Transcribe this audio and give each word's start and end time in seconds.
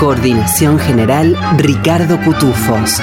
Coordinación 0.00 0.78
general 0.78 1.36
Ricardo 1.58 2.18
Cutufos. 2.22 3.02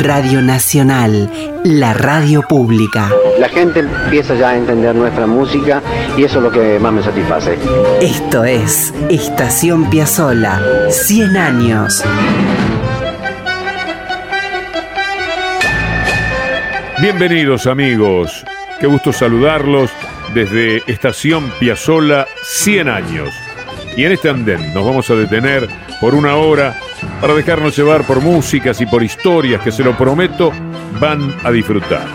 Radio 0.00 0.40
Nacional, 0.40 1.30
la 1.64 1.92
radio 1.92 2.40
pública. 2.40 3.10
La 3.38 3.50
gente 3.50 3.80
empieza 3.80 4.34
ya 4.34 4.48
a 4.48 4.56
entender 4.56 4.94
nuestra 4.94 5.26
música 5.26 5.82
y 6.16 6.24
eso 6.24 6.38
es 6.38 6.44
lo 6.44 6.50
que 6.50 6.78
más 6.78 6.94
me 6.94 7.02
satisface. 7.02 7.58
Esto 8.00 8.42
es 8.42 8.94
Estación 9.10 9.90
Piazzola, 9.90 10.62
100 10.88 11.36
años. 11.36 12.02
Bienvenidos 17.02 17.66
amigos, 17.66 18.46
qué 18.80 18.86
gusto 18.86 19.12
saludarlos 19.12 19.90
desde 20.32 20.82
Estación 20.90 21.52
Piazzola 21.60 22.26
100 22.44 22.88
años. 22.88 23.28
Y 23.94 24.04
en 24.04 24.12
este 24.12 24.30
andén 24.30 24.72
nos 24.72 24.86
vamos 24.86 25.10
a 25.10 25.14
detener 25.16 25.83
por 26.04 26.14
una 26.14 26.36
hora 26.36 26.78
para 27.18 27.32
dejarnos 27.32 27.74
llevar 27.74 28.06
por 28.06 28.20
músicas 28.20 28.78
y 28.82 28.84
por 28.84 29.02
historias 29.02 29.62
que 29.62 29.72
se 29.72 29.82
lo 29.82 29.96
prometo 29.96 30.52
van 31.00 31.34
a 31.42 31.50
disfrutar. 31.50 32.06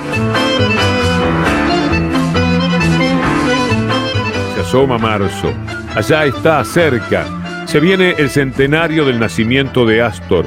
Se 4.54 4.62
asoma 4.62 5.00
marzo, 5.00 5.52
allá 5.96 6.26
está 6.26 6.64
cerca, 6.64 7.66
se 7.66 7.80
viene 7.80 8.12
el 8.20 8.30
centenario 8.30 9.06
del 9.06 9.20
nacimiento 9.20 9.88
de 9.88 10.04
Astor. 10.04 10.46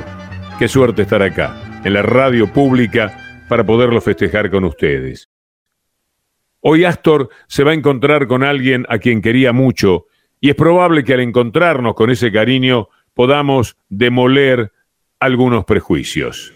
Qué 0.56 0.68
suerte 0.68 1.02
estar 1.02 1.20
acá, 1.20 1.80
en 1.82 1.94
la 1.94 2.02
radio 2.02 2.46
pública, 2.46 3.44
para 3.48 3.66
poderlo 3.66 4.00
festejar 4.00 4.52
con 4.52 4.62
ustedes. 4.62 5.28
Hoy 6.60 6.84
Astor 6.84 7.28
se 7.48 7.64
va 7.64 7.72
a 7.72 7.74
encontrar 7.74 8.28
con 8.28 8.44
alguien 8.44 8.86
a 8.88 8.98
quien 8.98 9.20
quería 9.20 9.52
mucho, 9.52 10.06
y 10.38 10.48
es 10.48 10.54
probable 10.54 11.02
que 11.02 11.14
al 11.14 11.20
encontrarnos 11.20 11.94
con 11.94 12.08
ese 12.08 12.30
cariño 12.30 12.88
podamos 13.14 13.76
demoler 13.88 14.72
algunos 15.20 15.64
prejuicios. 15.64 16.52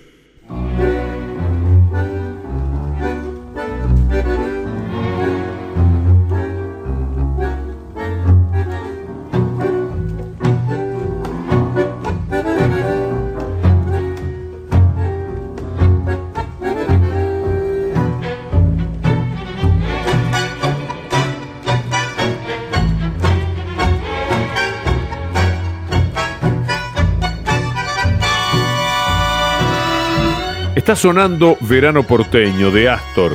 Está 30.86 30.94
sonando 30.94 31.58
Verano 31.62 32.04
Porteño 32.04 32.70
de 32.70 32.88
Astor, 32.88 33.32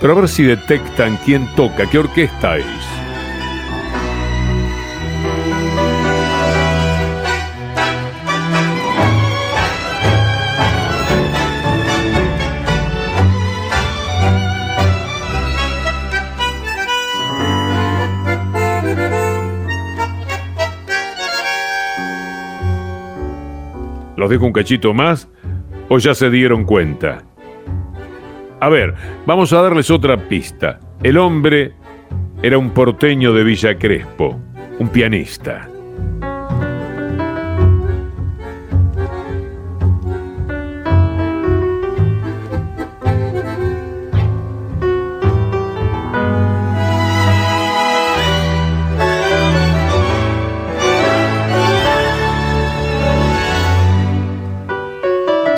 pero 0.00 0.12
a 0.12 0.16
ver 0.16 0.28
si 0.28 0.42
detectan 0.42 1.16
quién 1.24 1.46
toca, 1.54 1.88
qué 1.88 2.00
orquesta 2.00 2.56
es. 2.56 2.66
Los 24.16 24.28
dejo 24.28 24.46
un 24.46 24.52
cachito 24.52 24.92
más 24.92 25.28
¿O 25.88 25.98
ya 25.98 26.14
se 26.14 26.30
dieron 26.30 26.64
cuenta? 26.64 27.22
A 28.60 28.68
ver, 28.68 28.94
vamos 29.26 29.52
a 29.52 29.60
darles 29.60 29.90
otra 29.90 30.16
pista. 30.16 30.80
El 31.02 31.18
hombre 31.18 31.72
era 32.42 32.56
un 32.56 32.70
porteño 32.70 33.32
de 33.34 33.44
Villa 33.44 33.78
Crespo, 33.78 34.40
un 34.78 34.88
pianista. 34.88 35.68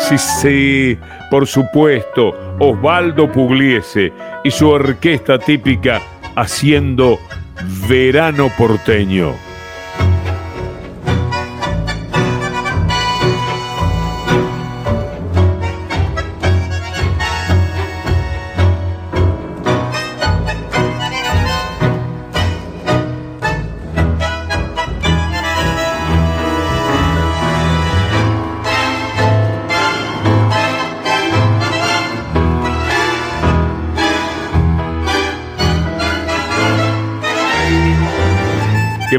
Sí, 0.09 0.19
sí, 0.19 0.99
por 1.33 1.49
supuesto, 1.49 2.33
Osvaldo 2.61 3.31
Pugliese 3.33 4.13
y 4.45 4.53
su 4.53 4.69
orquesta 4.69 5.37
típica 5.37 6.01
haciendo 6.37 7.19
Verano 7.89 8.49
Porteño. 8.57 9.46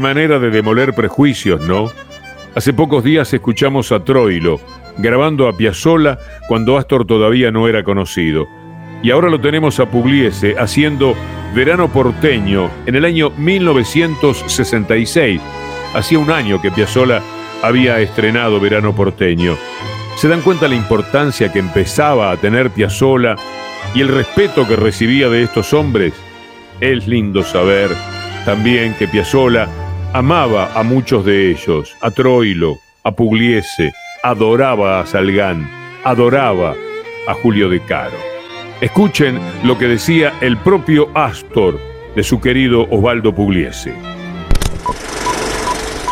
Manera 0.00 0.38
de 0.38 0.50
demoler 0.50 0.94
prejuicios, 0.94 1.60
¿no? 1.62 1.90
Hace 2.54 2.72
pocos 2.72 3.04
días 3.04 3.32
escuchamos 3.32 3.92
a 3.92 4.04
Troilo 4.04 4.60
grabando 4.98 5.48
a 5.48 5.56
Piazzolla 5.56 6.18
cuando 6.48 6.76
Astor 6.76 7.06
todavía 7.06 7.50
no 7.50 7.66
era 7.68 7.82
conocido. 7.84 8.46
Y 9.02 9.10
ahora 9.10 9.30
lo 9.30 9.40
tenemos 9.40 9.80
a 9.80 9.86
Pugliese 9.86 10.56
haciendo 10.58 11.14
Verano 11.54 11.88
Porteño 11.88 12.70
en 12.86 12.96
el 12.96 13.04
año 13.04 13.30
1966. 13.30 15.40
Hacía 15.94 16.18
un 16.18 16.30
año 16.30 16.60
que 16.60 16.72
Piazzolla 16.72 17.22
había 17.62 18.00
estrenado 18.00 18.60
Verano 18.60 18.94
Porteño. 18.94 19.56
¿Se 20.16 20.28
dan 20.28 20.42
cuenta 20.42 20.68
la 20.68 20.74
importancia 20.74 21.50
que 21.52 21.60
empezaba 21.60 22.32
a 22.32 22.36
tener 22.36 22.70
Piazzolla 22.70 23.36
y 23.94 24.00
el 24.00 24.08
respeto 24.08 24.66
que 24.66 24.74
recibía 24.74 25.28
de 25.28 25.44
estos 25.44 25.72
hombres? 25.72 26.12
Es 26.80 27.06
lindo 27.06 27.44
saber 27.44 27.90
también 28.44 28.94
que 28.94 29.06
Piazzolla 29.06 29.68
amaba 30.12 30.72
a 30.74 30.82
muchos 30.82 31.24
de 31.24 31.50
ellos, 31.50 31.94
a 32.00 32.10
Troilo, 32.10 32.78
a 33.04 33.12
Pugliese, 33.12 33.92
adoraba 34.22 35.00
a 35.00 35.06
Salgán, 35.06 35.68
adoraba 36.04 36.74
a 37.26 37.34
Julio 37.34 37.68
de 37.68 37.84
Caro. 37.84 38.16
Escuchen 38.80 39.38
lo 39.64 39.76
que 39.76 39.86
decía 39.86 40.32
el 40.40 40.56
propio 40.58 41.08
Astor 41.14 41.78
de 42.16 42.22
su 42.22 42.40
querido 42.40 42.86
Osvaldo 42.90 43.34
Pugliese. 43.34 43.92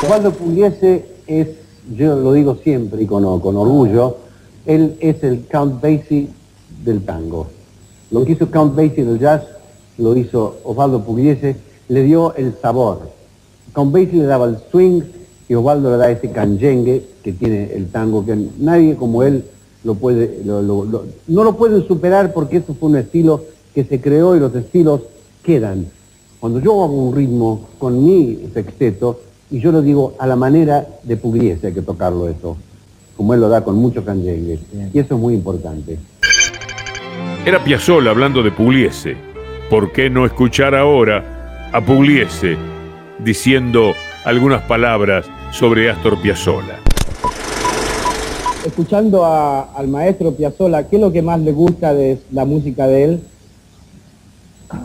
Osvaldo 0.03 0.33
Pugliese 0.33 1.07
es, 1.27 1.49
yo 1.97 2.17
lo 2.17 2.33
digo 2.35 2.57
siempre 2.63 3.03
y 3.03 3.07
con, 3.07 3.25
orgullo, 3.25 4.19
él 4.67 4.97
es 5.01 5.23
el 5.23 5.47
Count 5.51 5.81
Basie 5.81 6.29
del 6.85 7.05
tango. 7.05 7.49
Lo 8.11 8.25
que 8.25 8.33
hizo 8.33 8.51
Count 8.51 8.77
Basie 8.77 9.05
del 9.05 9.19
jazz 9.19 9.43
lo 9.99 10.15
hizo 10.17 10.59
Osvaldo 10.65 11.03
Pugliese 11.03 11.57
le 11.89 12.03
dio 12.03 12.35
el 12.35 12.55
sabor. 12.61 13.16
Con 13.77 13.93
Basie 13.93 14.21
le 14.21 14.25
daba 14.25 14.47
el 14.47 14.57
swing 14.71 15.03
y 15.51 15.55
Osvaldo 15.55 15.91
le 15.91 15.97
da 15.99 16.11
ese 16.11 16.31
canyengue 16.31 17.05
que 17.23 17.35
tiene 17.35 17.75
el 17.75 17.89
tango, 17.89 18.25
que 18.25 18.35
nadie 18.59 18.97
como 18.97 19.23
él 19.23 19.45
lo 19.85 19.97
puede, 19.97 20.41
no 20.47 21.45
lo 21.45 21.57
pueden 21.59 21.87
superar 21.87 22.33
porque 22.33 22.57
eso 22.57 22.73
fue 22.73 22.89
un 22.89 22.97
estilo 22.97 23.45
que 23.75 23.85
se 23.85 24.01
creó 24.01 24.35
y 24.35 24.41
los 24.41 24.55
estilos 24.55 25.03
quedan. 25.43 25.85
Cuando 26.41 26.59
yo 26.59 26.83
hago 26.83 26.95
un 26.95 27.15
ritmo 27.15 27.69
con 27.79 28.03
mi 28.03 28.49
sexteto, 28.55 29.21
y 29.51 29.61
yo 29.61 29.71
lo 29.73 29.83
digo 29.83 30.15
a 30.19 30.27
la 30.27 30.37
manera 30.37 30.87
de 31.03 31.19
Pugliese 31.19 31.67
hay 31.67 31.75
que 31.75 31.83
tocarlo 31.83 32.31
eso. 32.31 32.57
como 33.15 33.35
él 33.35 33.41
lo 33.41 33.51
da 33.51 33.63
con 33.63 33.77
mucho 33.77 34.03
canyengue. 34.03 34.59
Y 34.91 34.99
eso 34.99 35.17
es 35.17 35.21
muy 35.21 35.35
importante. 35.35 35.99
Era 37.45 37.63
Piazzolla 37.63 38.09
hablando 38.09 38.43
de 38.43 38.53
Pugliese. 38.53 39.19
¿Por 39.69 39.93
qué 39.93 40.09
no 40.09 40.25
escuchar 40.25 40.75
ahora 40.75 41.69
a 41.75 41.85
Pugliese 41.85 42.76
diciendo 43.19 43.93
algunas 44.25 44.63
palabras 44.63 45.27
sobre 45.53 45.91
Astor 45.91 46.21
Piazzolla? 46.21 46.81
Escuchando 48.65 49.25
al 49.25 49.89
maestro 49.89 50.33
Piazzolla, 50.33 50.89
¿qué 50.89 50.97
es 50.97 51.03
lo 51.03 51.13
que 51.13 51.23
más 51.23 51.41
le 51.41 51.53
gusta 51.53 51.95
de 51.95 52.21
la 52.33 52.45
música 52.45 52.87
de 52.87 53.05
él? 53.05 53.23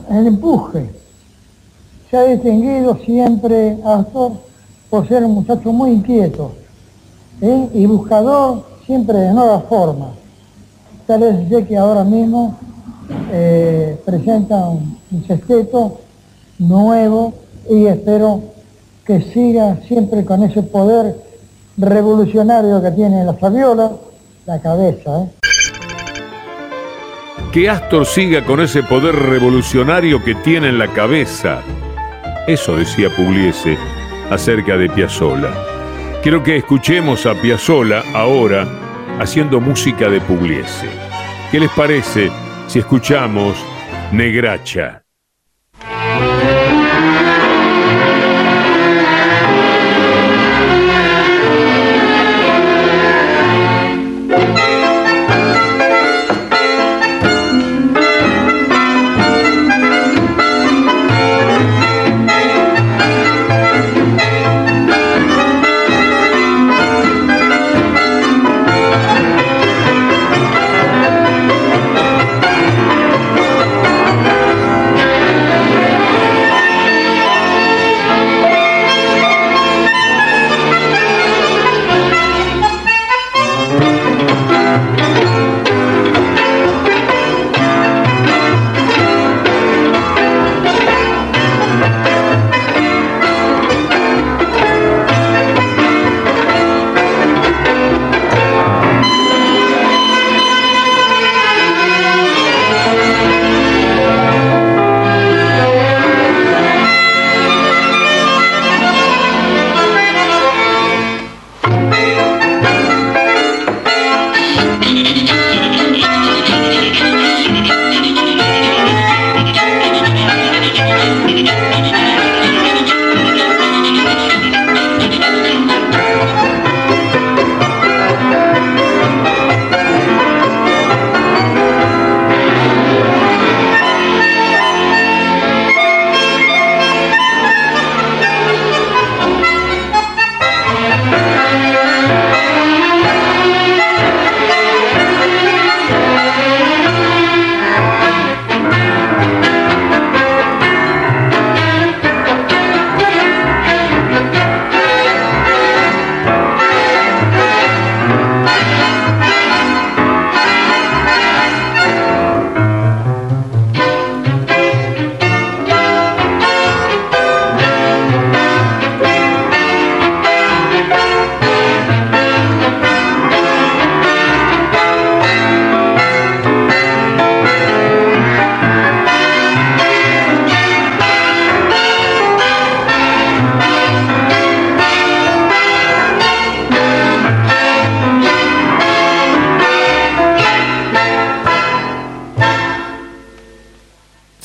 El 0.10 0.28
empuje. 0.28 0.90
Se 2.10 2.18
ha 2.18 2.24
distinguido 2.24 2.98
siempre 3.04 3.78
Astor 3.84 4.34
por 4.90 5.08
ser 5.08 5.24
un 5.24 5.34
muchacho 5.34 5.72
muy 5.72 5.92
inquieto 5.92 6.52
¿eh? 7.42 7.70
y 7.74 7.86
buscador 7.86 8.66
siempre 8.86 9.18
de 9.18 9.34
nuevas 9.34 9.64
formas. 9.66 10.10
Tal 11.08 11.22
vez 11.22 11.68
que 11.68 11.78
ahora 11.78 12.04
mismo 12.04 12.58
eh, 13.32 14.00
presenta 14.06 14.58
un, 14.68 14.98
un 15.10 15.94
nuevo 16.60 17.34
y 17.70 17.86
espero 17.86 18.42
que 19.06 19.22
siga 19.22 19.78
siempre 19.88 20.24
con 20.26 20.44
ese 20.44 20.64
poder 20.64 21.16
revolucionario 21.78 22.82
que 22.82 22.92
tiene 22.92 23.24
la 23.24 23.34
Fabiola, 23.34 23.92
la 24.46 24.62
cabeza. 24.62 25.24
¿eh? 25.24 25.30
Que 27.52 27.70
Astor 27.70 28.06
siga 28.06 28.46
con 28.46 28.62
ese 28.62 28.84
poder 28.84 29.16
revolucionario 29.16 30.24
que 30.24 30.36
tiene 30.36 30.70
en 30.70 30.78
la 30.78 30.88
cabeza. 30.94 31.62
Eso 32.48 32.78
decía 32.78 33.10
Pugliese 33.16 33.78
acerca 34.30 34.78
de 34.78 34.90
Piazzolla. 34.90 35.52
Quiero 36.24 36.44
que 36.44 36.58
escuchemos 36.58 37.26
a 37.26 37.34
Piazzolla 37.34 38.04
ahora 38.14 38.68
haciendo 39.20 39.60
música 39.60 40.10
de 40.10 40.22
Pugliese. 40.22 40.88
¿Qué 41.52 41.60
les 41.60 41.72
parece 41.72 42.32
si 42.68 42.80
escuchamos 42.80 43.58
Negracha? 44.12 45.04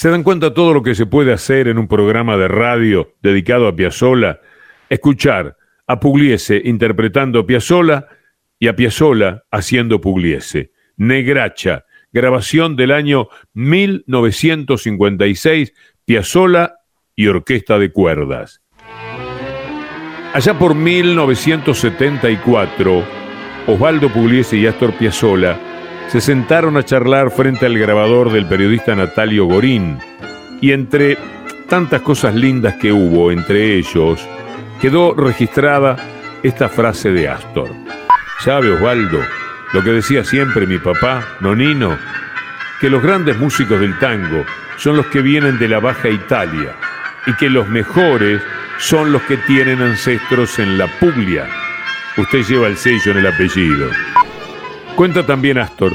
¿Se 0.07 0.13
dan 0.13 0.23
cuenta 0.23 0.55
todo 0.55 0.73
lo 0.73 0.85
que 0.85 0.95
se 0.95 1.05
puede 1.05 1.33
hacer 1.33 1.67
en 1.67 1.79
un 1.79 1.89
programa 1.89 2.37
de 2.37 2.47
radio 2.47 3.15
dedicado 3.23 3.67
a 3.67 3.75
Piazzolla? 3.75 4.41
Escuchar 4.89 5.57
a 5.85 5.99
Pugliese 5.99 6.63
interpretando 6.65 7.45
Piazzolla 7.45 8.07
y 8.61 8.69
a 8.69 8.77
Piazzolla 8.77 9.43
haciendo 9.51 10.01
Pugliese. 10.01 10.71
Negracha, 10.97 11.87
grabación 12.13 12.77
del 12.77 12.93
año 12.93 13.27
1956, 13.55 15.73
Piazzolla 16.05 16.77
y 17.17 17.27
Orquesta 17.27 17.77
de 17.81 17.91
Cuerdas. 17.91 18.63
Allá 20.35 20.57
por 20.57 20.77
1974, 20.77 23.03
Osvaldo 23.67 24.09
Pugliese 24.11 24.57
y 24.57 24.69
Astor 24.69 24.93
Piazzolla 24.93 25.59
se 26.09 26.21
sentaron 26.21 26.77
a 26.77 26.85
charlar 26.85 27.31
frente 27.31 27.67
al 27.67 27.79
grabador 27.79 28.33
del 28.33 28.47
periodista 28.47 28.95
Natalio 28.95 29.47
Gorín 29.47 29.99
y 30.61 30.73
entre 30.73 31.19
tantas 31.69 32.01
cosas 32.03 32.35
lindas 32.35 32.75
que 32.75 32.93
hubo 32.93 33.31
entre 33.31 33.75
ellos, 33.75 34.27
quedó 34.81 35.15
registrada 35.15 35.97
esta 36.43 36.69
frase 36.69 37.11
de 37.11 37.29
Astor. 37.29 37.71
¿Sabe 38.41 38.71
Osvaldo 38.71 39.21
lo 39.73 39.83
que 39.83 39.91
decía 39.91 40.25
siempre 40.25 40.67
mi 40.67 40.79
papá, 40.79 41.25
Nonino? 41.41 41.99
Que 42.81 42.89
los 42.89 43.03
grandes 43.03 43.37
músicos 43.39 43.81
del 43.81 43.99
tango 43.99 44.45
son 44.77 44.97
los 44.97 45.07
que 45.07 45.23
vienen 45.23 45.59
de 45.59 45.69
la 45.69 45.81
Baja 45.81 46.09
Italia 46.09 46.75
y 47.27 47.35
que 47.35 47.51
los 47.51 47.69
mejores 47.69 48.41
son 48.79 49.11
los 49.11 49.23
que 49.23 49.37
tienen 49.39 49.83
ancestros 49.83 50.59
en 50.59 50.79
la 50.79 50.87
Puglia. 51.01 51.49
Usted 52.17 52.43
lleva 52.45 52.69
el 52.69 52.77
sello 52.77 53.13
en 53.13 53.19
el 53.19 53.27
apellido. 53.27 53.91
Cuenta 54.97 55.27
también 55.27 55.59
Astor 55.59 55.93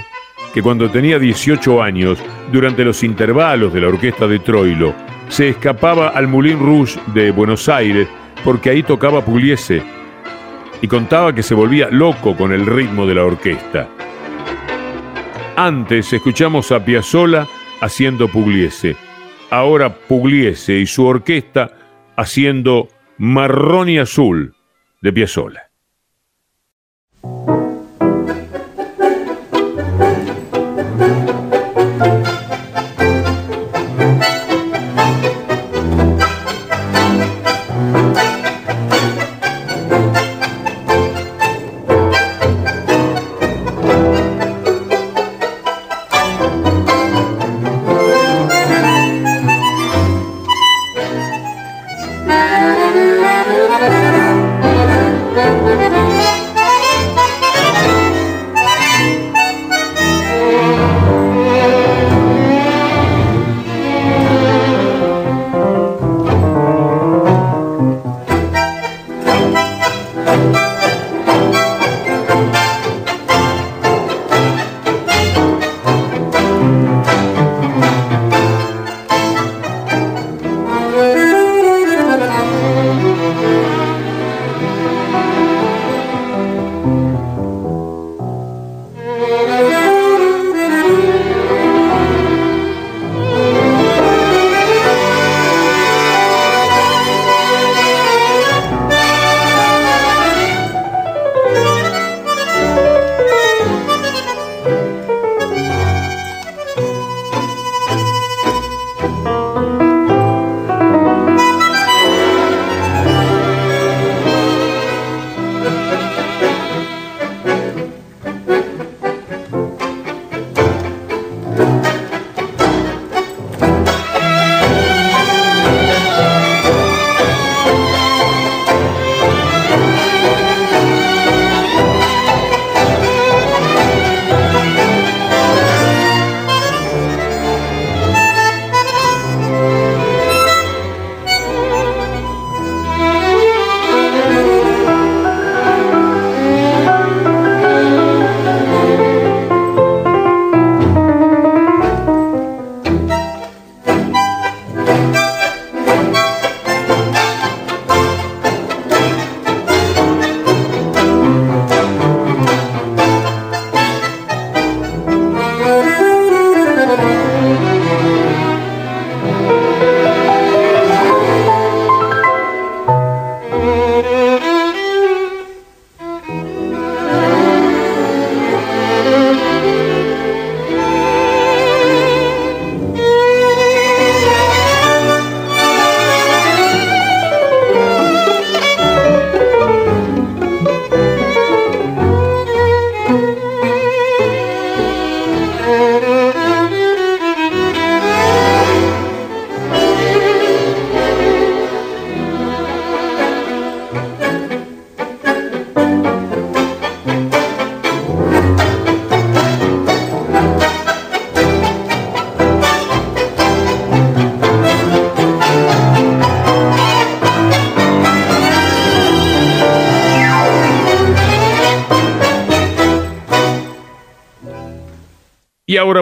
que 0.54 0.62
cuando 0.62 0.92
tenía 0.92 1.18
18 1.18 1.82
años, 1.82 2.20
durante 2.52 2.86
los 2.86 3.04
intervalos 3.04 3.74
de 3.74 3.82
la 3.82 3.88
orquesta 3.88 4.28
de 4.28 4.38
Troilo, 4.38 4.94
se 5.28 5.50
escapaba 5.50 6.10
al 6.10 6.28
Moulin 6.28 6.60
Rouge 6.60 7.00
de 7.08 7.32
Buenos 7.32 7.68
Aires 7.68 8.08
porque 8.44 8.70
ahí 8.70 8.84
tocaba 8.84 9.26
Pugliese 9.26 9.82
y 10.82 10.88
contaba 10.88 11.34
que 11.34 11.42
se 11.42 11.56
volvía 11.56 11.90
loco 11.90 12.38
con 12.38 12.52
el 12.52 12.68
ritmo 12.68 13.08
de 13.08 13.16
la 13.16 13.26
orquesta. 13.26 13.90
Antes 15.56 16.14
escuchamos 16.14 16.72
a 16.72 16.86
Piazzolla 16.86 17.48
haciendo 17.82 18.28
Pugliese, 18.28 18.96
ahora 19.50 19.96
Pugliese 19.96 20.76
y 20.76 20.86
su 20.86 21.06
orquesta 21.06 21.72
haciendo 22.16 22.88
Marrón 23.18 23.90
y 23.90 23.98
Azul 23.98 24.54
de 25.02 25.12
Piazzolla. 25.12 25.71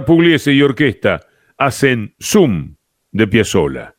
Pugliese 0.09 0.51
y 0.53 0.63
orquesta 0.63 1.19
hacen 1.55 2.15
Zoom 2.19 2.77
de 3.11 3.27
Piazzolla. 3.27 3.98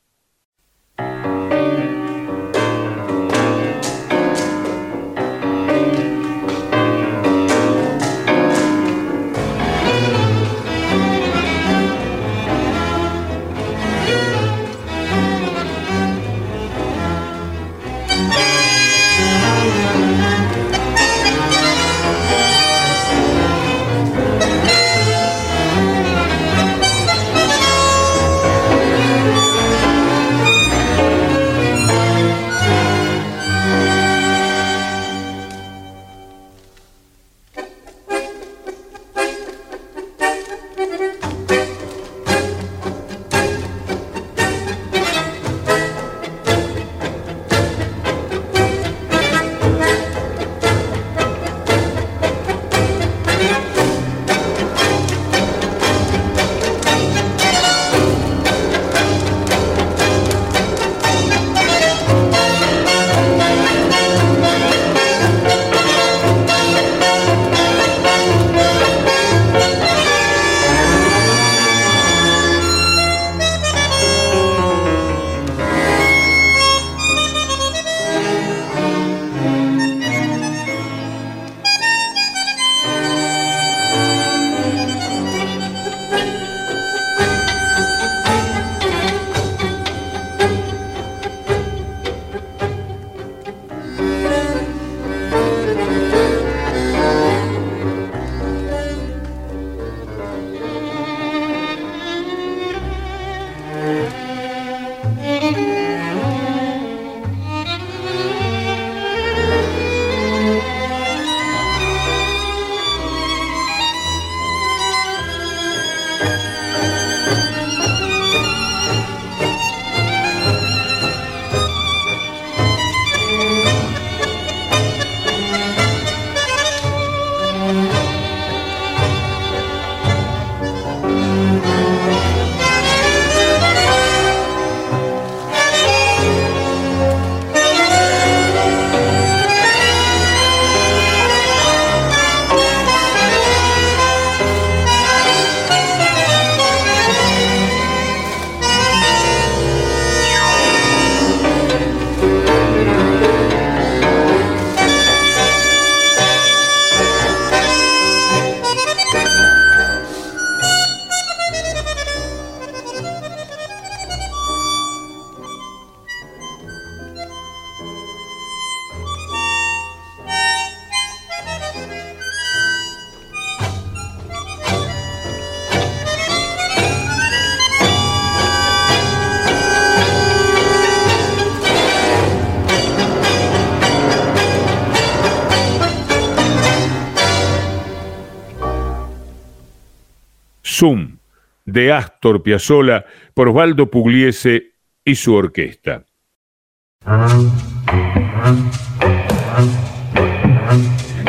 Astor 191.88 192.42
Piazzolla 192.42 193.04
por 193.32 193.48
Osvaldo 193.48 193.90
Pugliese 193.90 194.74
y 195.04 195.14
su 195.14 195.34
orquesta. 195.34 196.04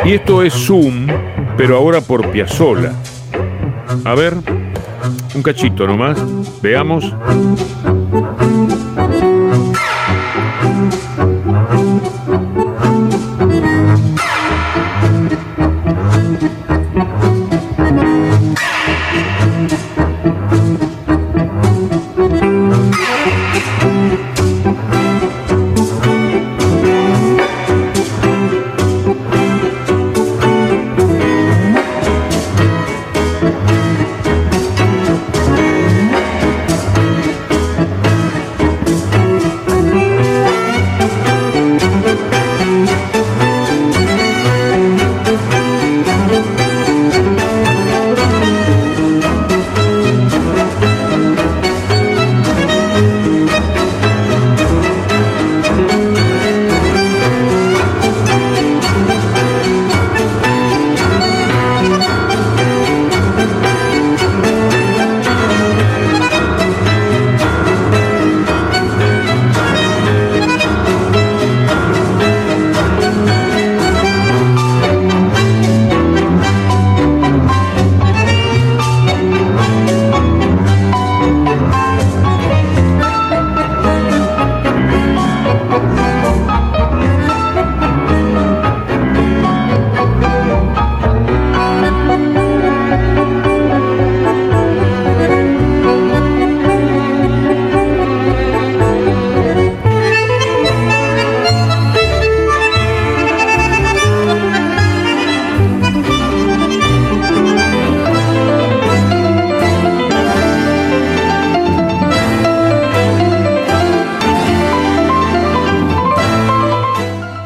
Y 0.03 0.13
esto 0.13 0.41
es 0.41 0.53
Zoom, 0.53 1.08
pero 1.55 1.77
ahora 1.77 2.01
por 2.01 2.29
Piazzolla. 2.31 2.93
A 4.03 4.15
ver, 4.15 4.34
un 5.36 5.43
cachito 5.43 5.86
nomás, 5.86 6.17
veamos. 6.62 7.13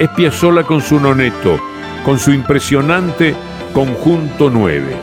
Es 0.06 0.12
Piazzolla 0.12 0.64
con 0.64 0.82
su 0.82 1.00
noneto, 1.00 1.60
con 2.04 2.20
su 2.20 2.32
impresionante 2.32 3.36
Conjunto 3.74 4.50
9. 4.50 4.96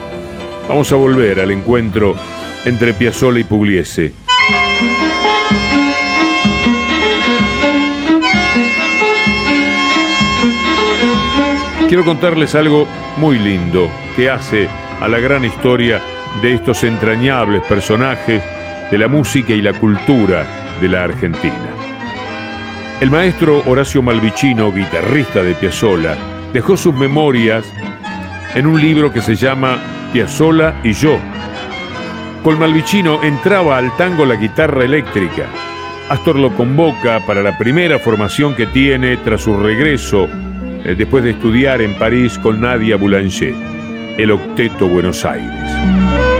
Vamos 0.68 0.92
a 0.92 0.96
volver 0.96 1.40
al 1.40 1.50
encuentro 1.50 2.14
entre 2.64 2.94
Piazzolla 2.94 3.40
y 3.40 3.44
Pugliese. 3.44 4.12
Quiero 11.88 12.04
contarles 12.04 12.54
algo 12.54 12.86
muy 13.16 13.38
lindo 13.38 13.90
que 14.14 14.30
hace 14.30 14.68
a 15.00 15.08
la 15.08 15.18
gran 15.18 15.44
historia 15.44 16.00
de 16.40 16.54
estos 16.54 16.84
entrañables 16.84 17.62
personajes 17.62 18.42
de 18.90 18.98
la 18.98 19.08
música 19.08 19.52
y 19.52 19.62
la 19.62 19.72
cultura 19.72 20.46
de 20.80 20.88
la 20.88 21.04
Argentina. 21.04 21.81
El 23.02 23.10
maestro 23.10 23.64
Horacio 23.66 24.00
Malvicino, 24.00 24.70
guitarrista 24.70 25.42
de 25.42 25.56
Piazzolla, 25.56 26.16
dejó 26.52 26.76
sus 26.76 26.94
memorias 26.94 27.64
en 28.54 28.64
un 28.64 28.80
libro 28.80 29.12
que 29.12 29.20
se 29.20 29.34
llama 29.34 29.76
Piazzolla 30.12 30.76
y 30.84 30.92
yo. 30.92 31.18
Con 32.44 32.60
Malvicino 32.60 33.20
entraba 33.24 33.76
al 33.76 33.96
tango 33.96 34.24
la 34.24 34.36
guitarra 34.36 34.84
eléctrica. 34.84 35.46
Astor 36.10 36.36
lo 36.36 36.54
convoca 36.54 37.18
para 37.26 37.42
la 37.42 37.58
primera 37.58 37.98
formación 37.98 38.54
que 38.54 38.66
tiene 38.66 39.16
tras 39.16 39.40
su 39.40 39.56
regreso 39.56 40.28
eh, 40.84 40.94
después 40.96 41.24
de 41.24 41.30
estudiar 41.30 41.82
en 41.82 41.98
París 41.98 42.38
con 42.38 42.60
Nadia 42.60 42.94
Boulanger, 42.94 43.52
el 44.16 44.30
Octeto 44.30 44.86
Buenos 44.86 45.24
Aires. 45.24 46.31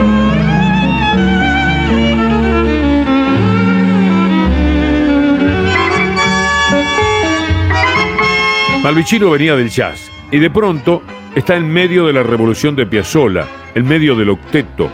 Malvicino 8.83 9.31
venía 9.31 9.55
del 9.55 9.71
jazz 9.71 10.11
y 10.33 10.40
de 10.40 10.51
pronto 10.51 11.05
está 11.37 11.55
en 11.55 11.73
medio 11.73 12.05
de 12.09 12.12
la 12.12 12.25
revolución 12.25 12.75
de 12.75 12.85
Piazzolla, 12.85 13.47
en 13.77 13.87
medio 13.87 14.16
del 14.16 14.31
octeto. 14.31 14.90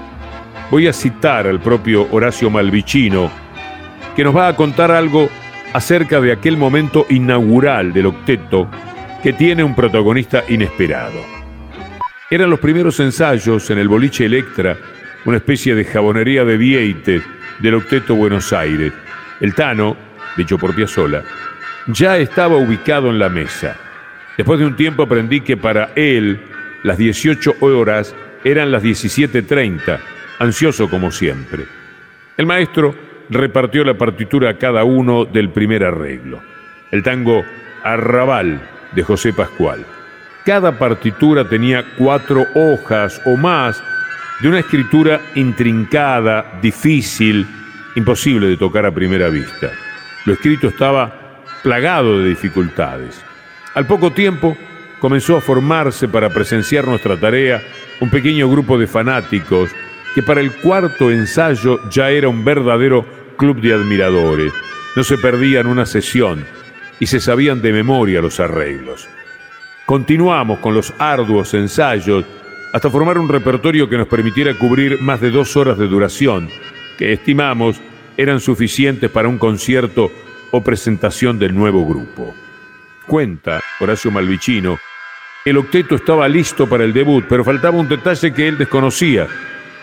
Voy 0.70 0.86
a 0.88 0.92
citar 0.92 1.46
al 1.46 1.58
propio 1.58 2.06
Horacio 2.10 2.50
Malvicino, 2.50 3.30
que 4.14 4.24
nos 4.24 4.36
va 4.36 4.48
a 4.48 4.56
contar 4.56 4.90
algo 4.90 5.30
acerca 5.72 6.20
de 6.20 6.32
aquel 6.32 6.58
momento 6.58 7.06
inaugural 7.08 7.94
del 7.94 8.06
octeto 8.06 8.68
que 9.22 9.32
tiene 9.32 9.64
un 9.64 9.74
protagonista 9.74 10.44
inesperado. 10.50 11.24
Eran 12.30 12.50
los 12.50 12.60
primeros 12.60 13.00
ensayos 13.00 13.70
en 13.70 13.78
el 13.78 13.88
boliche 13.88 14.26
Electra, 14.26 14.76
una 15.24 15.38
especie 15.38 15.74
de 15.74 15.86
jabonería 15.86 16.44
de 16.44 16.58
Vieites 16.58 17.22
del 17.58 17.76
octeto 17.76 18.14
Buenos 18.14 18.52
Aires. 18.52 18.92
El 19.40 19.54
Tano, 19.54 19.96
dicho 20.36 20.58
por 20.58 20.74
Piazzolla, 20.74 21.22
ya 21.88 22.18
estaba 22.18 22.56
ubicado 22.56 23.10
en 23.10 23.18
la 23.18 23.28
mesa. 23.28 23.76
Después 24.36 24.60
de 24.60 24.66
un 24.66 24.76
tiempo 24.76 25.02
aprendí 25.02 25.40
que 25.40 25.56
para 25.56 25.90
él 25.96 26.40
las 26.82 26.98
18 26.98 27.56
horas 27.60 28.14
eran 28.44 28.70
las 28.70 28.82
17.30, 28.82 29.98
ansioso 30.38 30.88
como 30.88 31.10
siempre. 31.10 31.64
El 32.36 32.46
maestro 32.46 32.94
repartió 33.30 33.84
la 33.84 33.94
partitura 33.94 34.50
a 34.50 34.58
cada 34.58 34.84
uno 34.84 35.24
del 35.24 35.50
primer 35.50 35.84
arreglo. 35.84 36.40
El 36.90 37.02
tango 37.02 37.44
Arrabal 37.82 38.60
de 38.92 39.02
José 39.02 39.32
Pascual. 39.32 39.84
Cada 40.44 40.78
partitura 40.78 41.48
tenía 41.48 41.84
cuatro 41.98 42.46
hojas 42.54 43.20
o 43.26 43.36
más 43.36 43.82
de 44.40 44.48
una 44.48 44.60
escritura 44.60 45.20
intrincada, 45.34 46.58
difícil, 46.62 47.46
imposible 47.96 48.46
de 48.46 48.56
tocar 48.56 48.86
a 48.86 48.94
primera 48.94 49.28
vista. 49.28 49.70
Lo 50.24 50.32
escrito 50.34 50.68
estaba 50.68 51.27
plagado 51.62 52.20
de 52.20 52.30
dificultades. 52.30 53.20
Al 53.74 53.86
poco 53.86 54.12
tiempo 54.12 54.56
comenzó 55.00 55.36
a 55.36 55.40
formarse 55.40 56.08
para 56.08 56.30
presenciar 56.30 56.86
nuestra 56.86 57.16
tarea 57.16 57.62
un 58.00 58.10
pequeño 58.10 58.48
grupo 58.48 58.78
de 58.78 58.86
fanáticos 58.86 59.70
que 60.14 60.22
para 60.22 60.40
el 60.40 60.52
cuarto 60.52 61.10
ensayo 61.10 61.78
ya 61.90 62.10
era 62.10 62.28
un 62.28 62.44
verdadero 62.44 63.06
club 63.36 63.60
de 63.60 63.72
admiradores. 63.72 64.52
No 64.96 65.04
se 65.04 65.18
perdían 65.18 65.66
una 65.66 65.86
sesión 65.86 66.44
y 66.98 67.06
se 67.06 67.20
sabían 67.20 67.62
de 67.62 67.72
memoria 67.72 68.20
los 68.20 68.40
arreglos. 68.40 69.08
Continuamos 69.86 70.58
con 70.58 70.74
los 70.74 70.92
arduos 70.98 71.54
ensayos 71.54 72.24
hasta 72.72 72.90
formar 72.90 73.18
un 73.18 73.28
repertorio 73.28 73.88
que 73.88 73.96
nos 73.96 74.08
permitiera 74.08 74.54
cubrir 74.54 75.00
más 75.00 75.20
de 75.20 75.30
dos 75.30 75.56
horas 75.56 75.78
de 75.78 75.86
duración, 75.86 76.48
que 76.98 77.12
estimamos 77.12 77.80
eran 78.16 78.40
suficientes 78.40 79.10
para 79.10 79.28
un 79.28 79.38
concierto 79.38 80.10
o 80.50 80.62
presentación 80.62 81.38
del 81.38 81.54
nuevo 81.54 81.86
grupo. 81.86 82.34
Cuenta 83.06 83.60
Horacio 83.80 84.10
Malvicino, 84.10 84.78
el 85.44 85.56
octeto 85.56 85.94
estaba 85.94 86.28
listo 86.28 86.68
para 86.68 86.84
el 86.84 86.92
debut, 86.92 87.24
pero 87.28 87.44
faltaba 87.44 87.78
un 87.78 87.88
detalle 87.88 88.32
que 88.32 88.48
él 88.48 88.58
desconocía. 88.58 89.26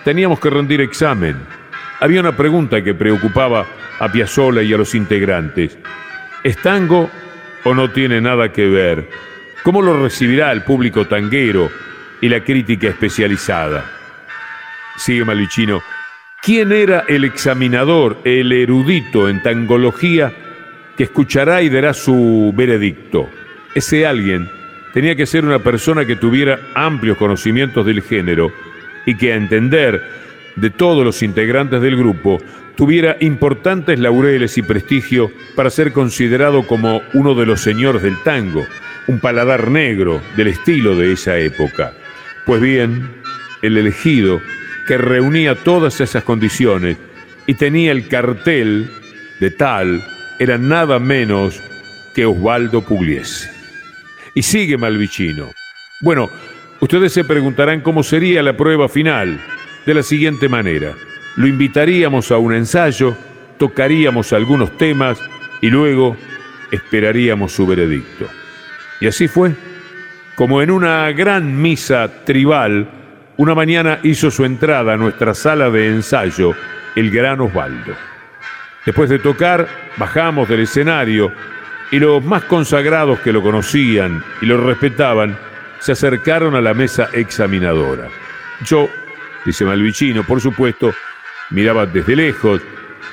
Teníamos 0.04 0.40
que 0.40 0.50
rendir 0.50 0.82
examen. 0.82 1.38
Había 2.00 2.20
una 2.20 2.38
pregunta 2.38 2.84
que 2.84 2.94
preocupaba 2.94 3.66
a 4.00 4.12
Piazzolla 4.12 4.62
y 4.62 4.74
a 4.74 4.78
los 4.78 4.94
integrantes. 4.94 5.78
¿Es 6.44 6.62
tango 6.62 7.10
o 7.64 7.74
no 7.74 7.90
tiene 7.90 8.22
nada 8.22 8.52
que 8.52 8.68
ver? 8.68 9.10
¿Cómo 9.64 9.82
lo 9.82 10.00
recibirá 10.04 10.52
el 10.52 10.64
público 10.64 11.08
tanguero 11.08 11.72
y 12.22 12.30
la 12.30 12.44
crítica 12.44 12.90
especializada? 12.90 13.92
Sigue 14.98 15.26
Malvicino. 15.26 15.82
¿Quién 16.44 16.72
era 16.72 17.06
el 17.08 17.24
examinador, 17.24 18.20
el 18.24 18.52
erudito 18.52 19.28
en 19.30 19.42
tangología 19.42 20.32
que 20.98 21.04
escuchará 21.04 21.62
y 21.62 21.70
dará 21.70 21.94
su 21.94 22.54
veredicto. 22.56 23.30
Ese 23.74 24.06
alguien 24.06 24.50
tenía 24.94 25.16
que 25.16 25.26
ser 25.26 25.44
una 25.44 25.60
persona 25.60 26.06
que 26.06 26.16
tuviera 26.16 26.60
amplios 26.74 27.18
conocimientos 27.18 27.86
del 27.86 28.02
género 28.02 28.52
y 29.06 29.16
que 29.16 29.34
a 29.34 29.36
entender 29.36 30.02
de 30.56 30.70
todos 30.70 31.04
los 31.04 31.22
integrantes 31.22 31.82
del 31.82 31.98
grupo 31.98 32.42
tuviera 32.76 33.18
importantes 33.20 34.00
laureles 34.00 34.58
y 34.58 34.62
prestigio 34.62 35.32
para 35.56 35.70
ser 35.70 35.92
considerado 35.92 36.66
como 36.66 37.02
uno 37.14 37.36
de 37.36 37.46
los 37.46 37.62
señores 37.62 38.02
del 38.02 38.22
tango, 38.24 38.66
un 39.08 39.20
paladar 39.20 39.70
negro 39.70 40.22
del 40.36 40.48
estilo 40.48 40.96
de 40.98 41.14
esa 41.14 41.38
época. 41.38 41.94
Pues 42.46 42.62
bien, 42.62 43.10
el 43.62 43.78
elegido, 43.78 44.42
que 44.88 44.98
reunía 44.98 45.56
todas 45.56 46.00
esas 46.00 46.24
condiciones 46.24 46.98
y 47.48 47.56
tenía 47.56 47.92
el 47.92 48.08
cartel 48.08 48.90
de 49.40 49.52
tal 49.52 50.04
era 50.40 50.58
nada 50.58 51.00
menos 51.00 51.62
que 52.14 52.26
Osvaldo 52.26 52.82
Pugliese. 52.82 53.50
Y 54.34 54.42
sigue 54.42 54.78
Malvicino. 54.78 55.52
Bueno, 56.02 56.30
ustedes 56.80 57.14
se 57.14 57.24
preguntarán 57.24 57.82
cómo 57.82 58.04
sería 58.04 58.44
la 58.44 58.58
prueba 58.58 58.90
final. 58.90 59.40
De 59.86 59.94
la 59.94 60.04
siguiente 60.04 60.50
manera, 60.50 60.94
lo 61.36 61.48
invitaríamos 61.48 62.32
a 62.32 62.38
un 62.38 62.54
ensayo, 62.54 63.16
tocaríamos 63.58 64.34
algunos 64.34 64.78
temas 64.78 65.20
y 65.62 65.70
luego 65.70 66.18
esperaríamos 66.72 67.52
su 67.52 67.66
veredicto. 67.68 68.28
Y 69.00 69.08
así 69.08 69.28
fue. 69.28 69.54
Como 70.36 70.62
en 70.62 70.70
una 70.70 71.12
gran 71.12 71.62
misa 71.62 72.26
tribal, 72.26 72.90
una 73.38 73.56
mañana 73.56 74.00
hizo 74.04 74.32
su 74.32 74.44
entrada 74.44 74.94
a 74.94 74.98
nuestra 74.98 75.34
sala 75.34 75.70
de 75.70 75.88
ensayo 75.88 76.54
el 76.96 77.12
gran 77.12 77.40
Osvaldo. 77.40 77.94
Después 78.86 79.10
de 79.10 79.20
tocar, 79.20 79.68
bajamos 79.98 80.48
del 80.48 80.62
escenario 80.62 81.32
y 81.92 82.00
los 82.00 82.24
más 82.24 82.44
consagrados 82.44 83.20
que 83.20 83.34
lo 83.34 83.42
conocían 83.42 84.24
y 84.42 84.46
lo 84.46 84.58
respetaban 84.58 85.38
se 85.80 85.94
acercaron 85.94 86.56
a 86.56 86.62
la 86.62 86.74
mesa 86.74 87.10
examinadora. 87.14 88.08
Yo, 88.64 88.90
dice 89.44 89.66
Malvicino, 89.66 90.24
por 90.24 90.40
supuesto, 90.40 90.94
miraba 91.50 91.86
desde 91.86 92.16
lejos, 92.16 92.62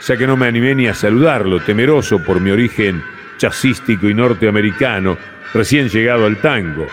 ya 0.07 0.17
que 0.17 0.27
no 0.27 0.37
me 0.37 0.47
animé 0.47 0.75
ni 0.75 0.89
a 0.89 0.95
saludarlo, 0.95 1.61
temeroso 1.61 2.23
por 2.23 2.41
mi 2.41 2.51
origen 2.51 3.03
chasístico 3.39 4.09
y 4.09 4.15
norteamericano, 4.15 5.19
recién 5.53 5.89
llegado 5.89 6.27
al 6.27 6.37
tango. 6.37 6.87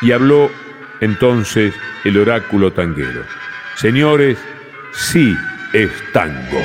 Y 0.00 0.12
habló 0.12 0.50
entonces 1.00 1.74
el 2.04 2.18
oráculo 2.18 2.72
tanguero. 2.72 3.22
Señores, 3.76 4.38
sí 4.92 5.36
es 5.72 5.90
tango. 6.12 6.60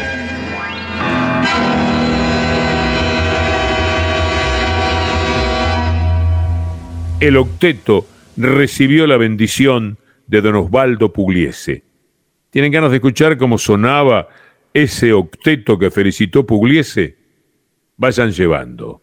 El 7.19 7.35
octeto 7.37 8.05
recibió 8.37 9.05
la 9.05 9.17
bendición 9.17 9.97
de 10.27 10.41
don 10.41 10.55
Osvaldo 10.55 11.11
Pugliese. 11.11 11.83
¿Tienen 12.49 12.71
ganas 12.71 12.91
de 12.91 12.97
escuchar 12.97 13.37
cómo 13.37 13.57
sonaba 13.57 14.29
ese 14.73 15.11
octeto 15.13 15.77
que 15.77 15.91
felicitó 15.91 16.45
Pugliese? 16.45 17.17
Vayan 17.97 18.31
llevando. 18.31 19.01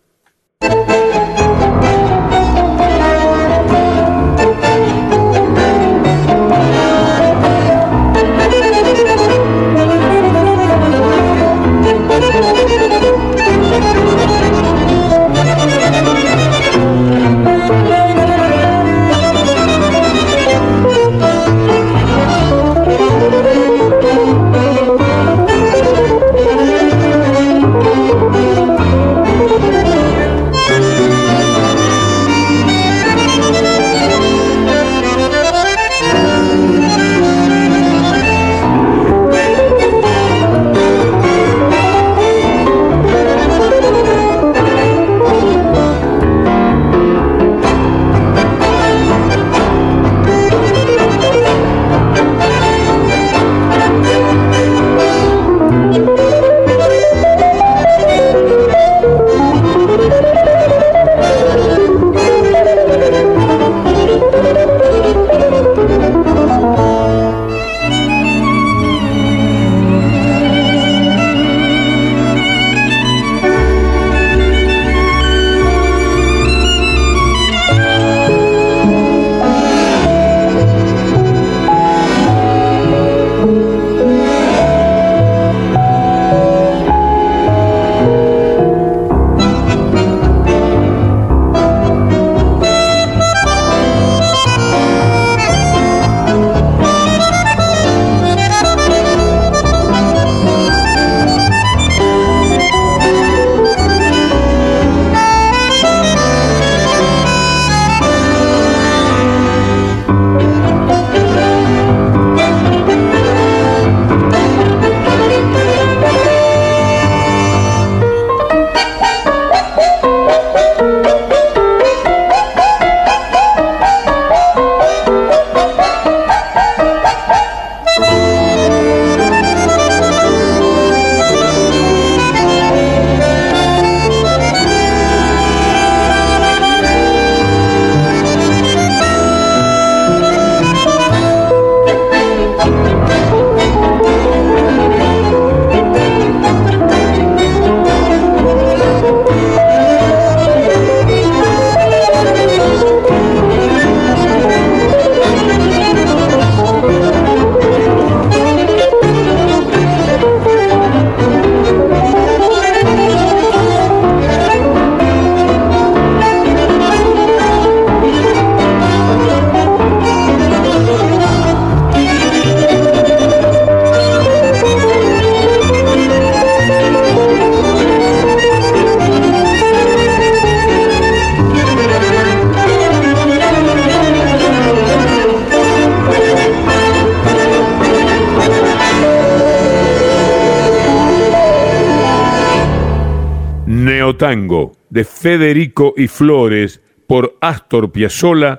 Federico 195.27 195.93
y 195.97 196.07
Flores 196.07 196.81
por 197.09 197.37
Astor 197.41 197.91
Piazzolla 197.91 198.59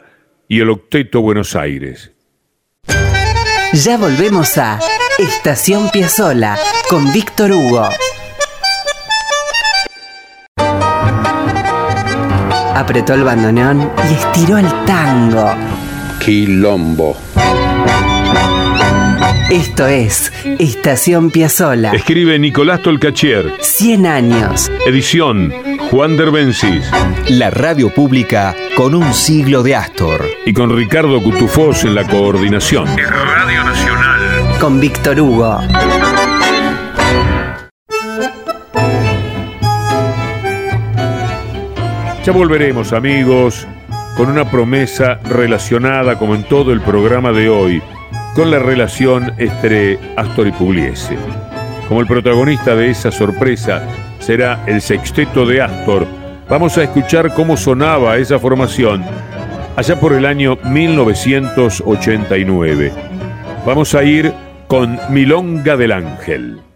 y 0.50 0.60
el 0.60 0.70
Octeto 0.70 1.22
Buenos 1.22 1.56
Aires. 1.56 2.12
Ya 3.72 3.98
volvemos 3.98 4.58
a 4.58 4.78
Estación 5.18 5.90
Piazzola 5.92 6.58
con 6.90 7.14
Víctor 7.14 7.54
Hugo. 7.54 7.88
Apretó 12.76 13.14
el 13.14 13.24
bandoneón 13.24 13.90
y 14.10 14.14
estiró 14.16 14.58
el 14.58 14.68
tango. 14.86 15.50
Quilombo. 16.20 17.16
Esto 19.50 19.88
es 19.88 20.34
Estación 20.60 21.32
Piazzola. 21.32 21.94
Escribe 21.94 22.38
Nicolás 22.38 22.82
Tolcachier. 22.82 23.54
100 23.62 24.06
años. 24.06 24.70
Edición 24.86 25.67
Juan 25.92 26.18
Derbencis. 26.18 26.92
La 27.30 27.50
radio 27.50 27.90
pública 27.94 28.54
con 28.76 28.94
un 28.94 29.14
siglo 29.14 29.64
de 29.64 29.76
Astor. 29.76 30.22
Y 30.46 30.52
con 30.52 30.76
Ricardo 30.76 31.24
Cutufós 31.24 31.86
en 31.86 31.96
la 31.96 32.06
coordinación. 32.06 32.88
Radio 32.88 33.64
Nacional. 33.64 34.60
Con 34.60 34.82
Víctor 34.82 35.22
Hugo. 35.22 35.60
Ya 42.26 42.34
volveremos 42.34 42.92
amigos 42.92 43.66
con 44.18 44.30
una 44.30 44.52
promesa 44.52 45.20
relacionada 45.24 46.20
como 46.20 46.36
en 46.36 46.44
todo 46.44 46.74
el 46.74 46.82
programa 46.82 47.32
de 47.32 47.48
hoy 47.48 47.82
con 48.36 48.52
la 48.52 48.60
relación 48.60 49.34
entre 49.38 49.98
Astor 50.18 50.48
y 50.48 50.52
Pugliese. 50.52 51.18
Como 51.88 52.02
el 52.02 52.08
protagonista 52.08 52.76
de 52.76 52.90
esa 52.90 53.10
sorpresa 53.10 53.88
será 54.28 54.62
el 54.68 54.82
sexteto 54.82 55.46
de 55.46 55.62
Astor, 55.62 56.06
vamos 56.50 56.78
a 56.78 56.84
escuchar 56.84 57.34
cómo 57.34 57.56
sonaba 57.56 58.18
esa 58.18 58.38
formación 58.38 59.06
allá 59.78 59.98
por 60.02 60.12
el 60.12 60.26
año 60.26 60.58
1989. 60.66 62.92
Vamos 63.66 63.96
a 63.96 64.04
ir 64.04 64.34
con 64.68 65.00
Milonga 65.12 65.78
del 65.78 65.94
Ángel. 65.94 66.67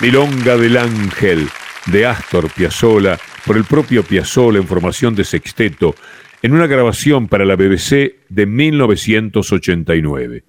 Milonga 0.00 0.56
del 0.56 0.76
Ángel 0.76 1.48
de 1.86 2.06
Astor 2.06 2.48
Piazzolla 2.52 3.18
por 3.44 3.56
el 3.56 3.64
propio 3.64 4.04
Piazzolla 4.04 4.58
en 4.58 4.66
formación 4.66 5.16
de 5.16 5.24
sexteto 5.24 5.96
en 6.40 6.52
una 6.52 6.68
grabación 6.68 7.26
para 7.26 7.44
la 7.44 7.56
BBC 7.56 8.14
de 8.28 8.46
1989. 8.46 10.44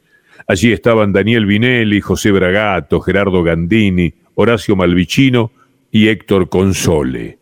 Allí 0.48 0.72
estaban 0.72 1.12
Daniel 1.12 1.48
Vinelli, 1.48 2.00
José 2.00 2.32
Bragato, 2.32 3.02
Gerardo 3.02 3.42
Gandini, 3.42 4.14
Horacio 4.36 4.76
Malvicino 4.76 5.52
y 5.92 6.10
Héctor 6.10 6.48
Console. 6.50 7.40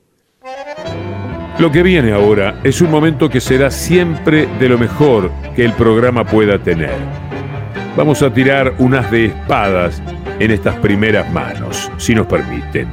Lo 1.60 1.72
que 1.72 1.84
viene 1.84 2.14
ahora 2.14 2.62
es 2.64 2.80
un 2.80 2.90
momento 2.90 3.30
que 3.30 3.42
será 3.42 3.70
siempre 3.70 4.48
de 4.60 4.70
lo 4.70 4.78
mejor 4.78 5.30
que 5.56 5.66
el 5.66 5.74
programa 5.74 6.24
pueda 6.24 6.58
tener. 6.64 7.27
Vamos 7.98 8.22
a 8.22 8.32
tirar 8.32 8.76
unas 8.78 9.10
de 9.10 9.26
espadas 9.26 10.04
en 10.38 10.52
estas 10.52 10.76
primeras 10.76 11.34
manos, 11.34 11.92
si 11.98 12.14
nos 12.14 12.28
permiten. 12.28 12.88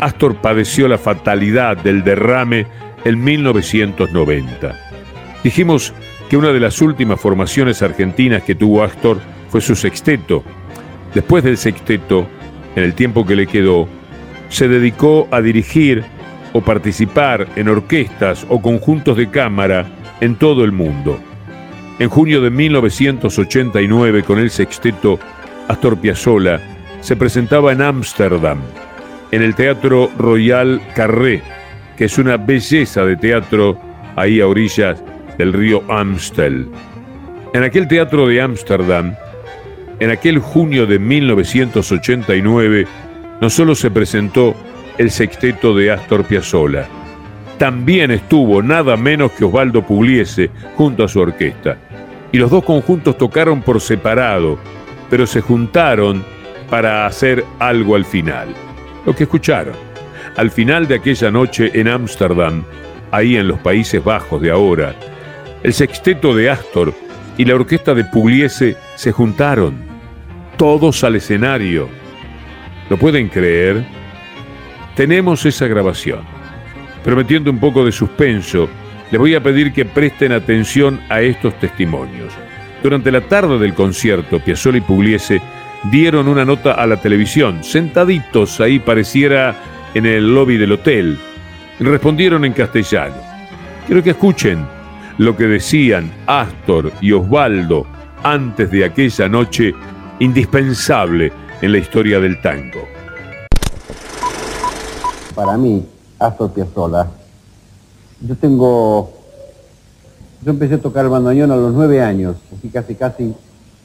Astor 0.00 0.36
padeció 0.36 0.88
la 0.88 0.96
fatalidad 0.96 1.76
del 1.76 2.02
derrame 2.02 2.66
en 3.04 3.22
1990. 3.22 4.74
Dijimos 5.44 5.92
que 6.30 6.38
una 6.38 6.54
de 6.54 6.60
las 6.60 6.80
últimas 6.80 7.20
formaciones 7.20 7.82
argentinas 7.82 8.44
que 8.44 8.54
tuvo 8.54 8.82
Astor 8.82 9.20
fue 9.50 9.60
su 9.60 9.76
sexteto. 9.76 10.42
Después 11.12 11.44
del 11.44 11.58
sexteto, 11.58 12.26
en 12.76 12.84
el 12.84 12.94
tiempo 12.94 13.26
que 13.26 13.36
le 13.36 13.46
quedó, 13.46 13.86
se 14.48 14.68
dedicó 14.68 15.28
a 15.30 15.42
dirigir 15.42 16.02
o 16.54 16.62
participar 16.62 17.46
en 17.56 17.68
orquestas 17.68 18.46
o 18.48 18.62
conjuntos 18.62 19.18
de 19.18 19.28
cámara 19.28 19.86
en 20.22 20.36
todo 20.36 20.64
el 20.64 20.72
mundo. 20.72 21.20
En 22.00 22.08
junio 22.08 22.40
de 22.40 22.48
1989, 22.48 24.22
con 24.22 24.38
el 24.38 24.50
sexteto 24.50 25.20
Astor 25.68 25.98
Piazzolla, 25.98 26.58
se 27.02 27.14
presentaba 27.14 27.72
en 27.72 27.82
Ámsterdam, 27.82 28.58
en 29.30 29.42
el 29.42 29.54
Teatro 29.54 30.10
Royal 30.16 30.80
Carré, 30.94 31.42
que 31.98 32.06
es 32.06 32.16
una 32.16 32.38
belleza 32.38 33.04
de 33.04 33.18
teatro 33.18 33.78
ahí 34.16 34.40
a 34.40 34.46
orillas 34.46 35.02
del 35.36 35.52
río 35.52 35.82
Amstel. 35.90 36.68
En 37.52 37.64
aquel 37.64 37.86
teatro 37.86 38.26
de 38.26 38.40
Ámsterdam, 38.40 39.14
en 39.98 40.10
aquel 40.10 40.38
junio 40.38 40.86
de 40.86 40.98
1989, 40.98 42.86
no 43.42 43.50
solo 43.50 43.74
se 43.74 43.90
presentó 43.90 44.54
el 44.96 45.10
sexteto 45.10 45.74
de 45.74 45.90
Astor 45.90 46.24
Piazzolla, 46.24 46.88
también 47.60 48.10
estuvo 48.10 48.62
nada 48.62 48.96
menos 48.96 49.32
que 49.32 49.44
Osvaldo 49.44 49.86
Pugliese 49.86 50.48
junto 50.76 51.04
a 51.04 51.08
su 51.08 51.20
orquesta. 51.20 51.76
Y 52.32 52.38
los 52.38 52.50
dos 52.50 52.64
conjuntos 52.64 53.18
tocaron 53.18 53.62
por 53.62 53.80
separado, 53.80 54.58
pero 55.08 55.26
se 55.26 55.40
juntaron 55.40 56.24
para 56.68 57.06
hacer 57.06 57.44
algo 57.58 57.96
al 57.96 58.04
final. 58.04 58.48
Lo 59.04 59.14
que 59.14 59.24
escucharon. 59.24 59.74
Al 60.36 60.50
final 60.50 60.86
de 60.86 60.94
aquella 60.94 61.30
noche 61.30 61.70
en 61.74 61.88
Ámsterdam, 61.88 62.64
ahí 63.10 63.36
en 63.36 63.48
los 63.48 63.58
Países 63.58 64.02
Bajos 64.02 64.40
de 64.40 64.50
ahora, 64.50 64.94
el 65.62 65.74
sexteto 65.74 66.34
de 66.34 66.50
Astor 66.50 66.94
y 67.36 67.44
la 67.44 67.54
orquesta 67.54 67.94
de 67.94 68.04
Pugliese 68.04 68.76
se 68.94 69.12
juntaron, 69.12 69.74
todos 70.56 71.02
al 71.04 71.16
escenario. 71.16 71.88
¿Lo 72.88 72.96
pueden 72.96 73.28
creer? 73.28 73.84
Tenemos 74.94 75.44
esa 75.46 75.66
grabación. 75.66 76.20
Prometiendo 77.02 77.50
un 77.50 77.58
poco 77.58 77.84
de 77.84 77.92
suspenso, 77.92 78.68
les 79.10 79.18
voy 79.18 79.34
a 79.34 79.42
pedir 79.42 79.72
que 79.72 79.84
presten 79.84 80.32
atención 80.32 81.00
a 81.08 81.20
estos 81.20 81.58
testimonios. 81.58 82.32
Durante 82.82 83.10
la 83.10 83.20
tarde 83.20 83.58
del 83.58 83.74
concierto, 83.74 84.40
Piazzolla 84.40 84.78
y 84.78 84.82
Pugliese 84.82 85.40
dieron 85.90 86.28
una 86.28 86.44
nota 86.44 86.72
a 86.72 86.86
la 86.86 86.96
televisión, 86.96 87.64
sentaditos 87.64 88.60
ahí 88.60 88.78
pareciera 88.78 89.54
en 89.94 90.06
el 90.06 90.34
lobby 90.34 90.56
del 90.56 90.72
hotel. 90.72 91.18
Respondieron 91.78 92.44
en 92.44 92.52
castellano. 92.52 93.16
Quiero 93.86 94.02
que 94.02 94.10
escuchen 94.10 94.66
lo 95.18 95.36
que 95.36 95.44
decían 95.44 96.10
Astor 96.26 96.92
y 97.00 97.12
Osvaldo 97.12 97.86
antes 98.22 98.70
de 98.70 98.84
aquella 98.84 99.28
noche 99.28 99.74
indispensable 100.20 101.32
en 101.60 101.72
la 101.72 101.78
historia 101.78 102.20
del 102.20 102.40
tango. 102.40 102.86
Para 105.34 105.56
mí, 105.56 105.84
Astor 106.18 106.52
Piazzolla, 106.52 107.06
yo 108.20 108.36
tengo, 108.36 109.10
yo 110.44 110.50
empecé 110.50 110.74
a 110.74 110.80
tocar 110.80 111.04
el 111.04 111.10
bandoneón 111.10 111.50
a 111.50 111.56
los 111.56 111.72
nueve 111.72 112.02
años, 112.02 112.36
así 112.56 112.68
casi, 112.68 112.94
casi 112.94 113.34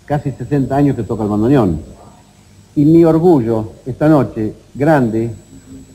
casi 0.05 0.31
60 0.31 0.75
años 0.75 0.95
que 0.95 1.03
toca 1.03 1.23
el 1.23 1.29
bandoneón. 1.29 1.81
Y 2.75 2.85
mi 2.85 3.03
orgullo 3.03 3.71
esta 3.85 4.07
noche, 4.07 4.53
grande, 4.73 5.33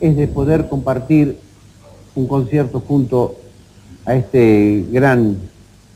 es 0.01 0.17
de 0.17 0.27
poder 0.29 0.69
compartir 0.69 1.39
un 2.15 2.27
concierto 2.27 2.81
junto 2.81 3.37
a 4.05 4.15
este 4.15 4.87
gran 4.91 5.37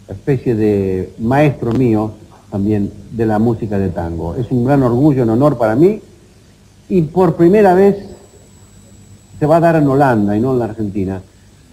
especie 0.09 0.55
de 0.55 1.15
maestro 1.19 1.73
mío 1.73 2.13
también 2.51 2.93
de 3.11 3.27
la 3.27 3.39
música 3.39 3.79
de 3.79 3.89
tango. 3.89 4.37
Es 4.37 4.51
un 4.51 4.65
gran 4.65 4.83
orgullo, 4.83 5.23
un 5.25 5.31
honor 5.31 5.59
para 5.59 5.75
mí 5.75 6.01
y 6.89 7.03
por 7.03 7.35
primera 7.35 7.75
vez 7.75 7.97
se 9.39 9.47
va 9.47 9.57
a 9.57 9.61
dar 9.61 9.77
en 9.77 9.89
Holanda 9.89 10.37
y 10.37 10.41
no 10.41 10.53
en 10.53 10.59
la 10.59 10.67
Argentina, 10.67 11.23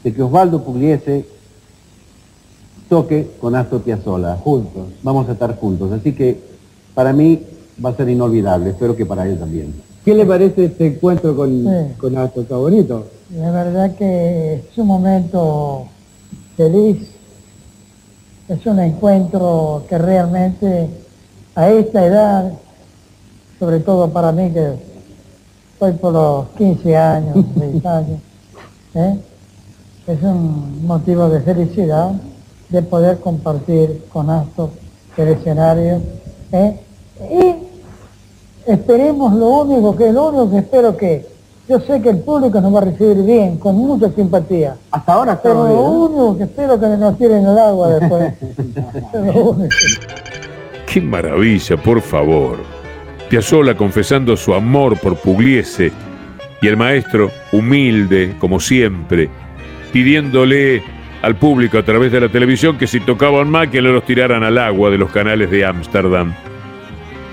de 0.03 0.13
que 0.13 0.21
Osvaldo 0.21 0.63
Pugliese 0.63 1.25
toque 2.89 3.31
con 3.39 3.55
Astor 3.55 3.81
Piazzolla, 3.81 4.35
juntos, 4.37 4.87
vamos 5.01 5.29
a 5.29 5.33
estar 5.33 5.55
juntos. 5.57 5.91
Así 5.91 6.13
que 6.13 6.39
para 6.93 7.13
mí 7.13 7.41
va 7.83 7.91
a 7.91 7.95
ser 7.95 8.09
inolvidable, 8.09 8.71
espero 8.71 8.95
que 8.95 9.05
para 9.05 9.27
él 9.27 9.39
también. 9.39 9.73
¿Qué 10.03 10.13
le 10.13 10.25
parece 10.25 10.65
este 10.65 10.87
encuentro 10.87 11.35
con, 11.35 11.65
con 11.97 12.17
Astor? 12.17 12.43
¿Está 12.43 12.57
bonito? 12.57 13.05
La 13.35 13.51
verdad 13.51 13.95
que 13.95 14.55
es 14.55 14.77
un 14.77 14.87
momento 14.87 15.85
feliz, 16.57 17.07
es 18.49 18.65
un 18.65 18.79
encuentro 18.79 19.83
que 19.87 19.97
realmente 19.97 20.89
a 21.55 21.69
esta 21.69 22.05
edad, 22.05 22.51
sobre 23.57 23.79
todo 23.79 24.09
para 24.09 24.31
mí 24.33 24.51
que 24.51 24.73
estoy 25.73 25.93
por 25.93 26.13
los 26.13 26.47
15 26.57 26.97
años, 26.97 27.45
6 27.57 27.85
años, 27.85 28.19
¿eh? 28.95 29.19
Es 30.07 30.21
un 30.23 30.85
motivo 30.85 31.29
de 31.29 31.41
felicidad 31.41 32.11
de 32.69 32.81
poder 32.81 33.19
compartir 33.19 34.05
con 34.11 34.29
Astor 34.29 34.69
el 35.17 35.27
escenario. 35.29 36.01
¿eh? 36.51 36.79
Y 37.31 38.71
esperemos 38.71 39.33
lo 39.33 39.47
único 39.47 39.95
que, 39.95 40.11
lo 40.11 40.29
único 40.29 40.51
que 40.51 40.57
espero 40.59 40.97
que, 40.97 41.27
yo 41.67 41.79
sé 41.81 42.01
que 42.01 42.09
el 42.09 42.19
público 42.19 42.59
nos 42.59 42.73
va 42.73 42.79
a 42.79 42.85
recibir 42.85 43.23
bien, 43.23 43.57
con 43.57 43.75
mucha 43.75 44.11
simpatía. 44.11 44.75
Hasta 44.89 45.13
ahora 45.13 45.39
Pero 45.41 45.67
lo 45.67 45.81
único 45.83 46.37
que 46.37 46.43
espero 46.43 46.79
que 46.79 46.87
nos 46.87 47.17
tiren 47.17 47.45
el 47.45 47.57
agua 47.57 47.89
después. 47.99 48.33
Qué 50.87 51.01
maravilla, 51.01 51.77
por 51.77 52.01
favor. 52.01 52.57
Piazzolla 53.29 53.77
confesando 53.77 54.35
su 54.35 54.53
amor 54.53 54.99
por 54.99 55.15
Pugliese 55.15 55.91
y 56.61 56.67
el 56.67 56.75
maestro, 56.75 57.31
humilde, 57.53 58.35
como 58.39 58.59
siempre, 58.59 59.29
pidiéndole 59.91 60.83
al 61.21 61.35
público 61.35 61.77
a 61.77 61.83
través 61.83 62.11
de 62.11 62.21
la 62.21 62.29
televisión 62.29 62.77
que 62.77 62.87
si 62.87 62.99
tocaban 62.99 63.49
más 63.49 63.67
que 63.67 63.81
le 63.81 63.91
los 63.91 64.05
tiraran 64.05 64.43
al 64.43 64.57
agua 64.57 64.89
de 64.89 64.97
los 64.97 65.11
canales 65.11 65.51
de 65.51 65.65
Ámsterdam. 65.65 66.33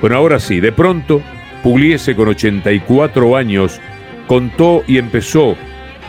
Bueno, 0.01 0.17
ahora 0.17 0.39
sí, 0.39 0.61
de 0.61 0.73
pronto, 0.73 1.23
Pugliese 1.63 2.15
con 2.15 2.29
84 2.29 3.37
años 3.37 3.81
contó 4.27 4.83
y 4.87 4.99
empezó 4.99 5.57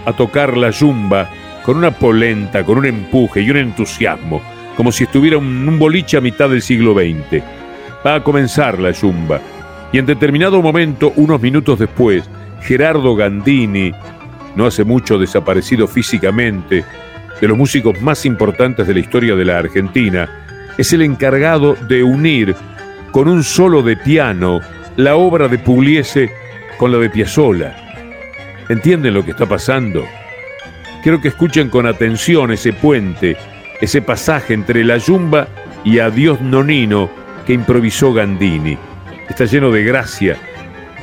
a 0.06 0.14
tocar 0.14 0.58
la 0.58 0.70
yumba 0.70 1.30
con 1.64 1.78
una 1.78 1.91
polenta, 1.91 2.64
con 2.64 2.78
un 2.78 2.86
empuje 2.86 3.41
y 3.41 3.50
un 3.50 3.58
entusiasmo, 3.58 4.41
como 4.76 4.91
si 4.91 5.06
estuviera 5.06 5.38
un, 5.38 5.68
un 5.68 5.80
boliche 5.80 6.18
a 6.18 6.22
mitad 6.22 6.50
del 6.50 6.62
siglo 6.62 6.93
XX. 6.93 7.43
Va 8.06 8.16
a 8.16 8.24
comenzar 8.24 8.80
la 8.80 8.91
yumba. 8.91 9.41
Y 9.91 9.97
en 9.97 10.06
determinado 10.06 10.62
momento, 10.62 11.14
unos 11.16 11.41
minutos 11.41 11.80
después, 11.80 12.30
Gerardo 12.62 13.16
Gandini, 13.16 13.91
no 14.56 14.66
hace 14.66 14.84
mucho 14.84 15.18
desaparecido 15.18 15.88
físicamente, 15.88 16.84
de 17.39 17.47
los 17.47 17.58
músicos 17.58 18.02
más 18.02 18.26
importantes 18.26 18.88
de 18.88 18.93
la 18.93 19.00
historia 19.00 19.36
de 19.36 19.45
la 19.45 19.58
Argentina, 19.58 20.30
es 20.78 20.93
el 20.93 21.02
encargado 21.02 21.76
de 21.88 22.04
unir 22.04 22.56
con 23.12 23.28
un 23.28 23.43
solo 23.43 23.82
de 23.82 23.97
piano 23.97 24.62
la 24.97 25.16
obra 25.16 25.47
de 25.47 25.58
Pugliese 25.58 26.32
con 26.78 26.91
la 26.91 26.97
de 26.97 27.10
Piazzolla. 27.10 27.76
¿Entienden 28.68 29.14
lo 29.14 29.24
que 29.24 29.32
está 29.32 29.45
pasando? 29.45 30.06
Quiero 31.02 31.22
que 31.22 31.30
escuchen 31.30 31.70
con 31.70 31.86
atención 31.86 32.52
ese 32.52 32.74
puente, 32.74 33.38
ese 33.80 34.02
pasaje 34.02 34.54
entre 34.54 34.84
la 34.84 34.97
yumba 34.97 35.47
y 35.84 36.00
Adiós 36.00 36.41
Nonino 36.41 37.10
que 37.45 37.54
improvisó 37.54 38.14
Gandini. 38.14 38.78
Está 39.30 39.45
lleno 39.45 39.72
de 39.72 39.84
gracia, 39.84 40.38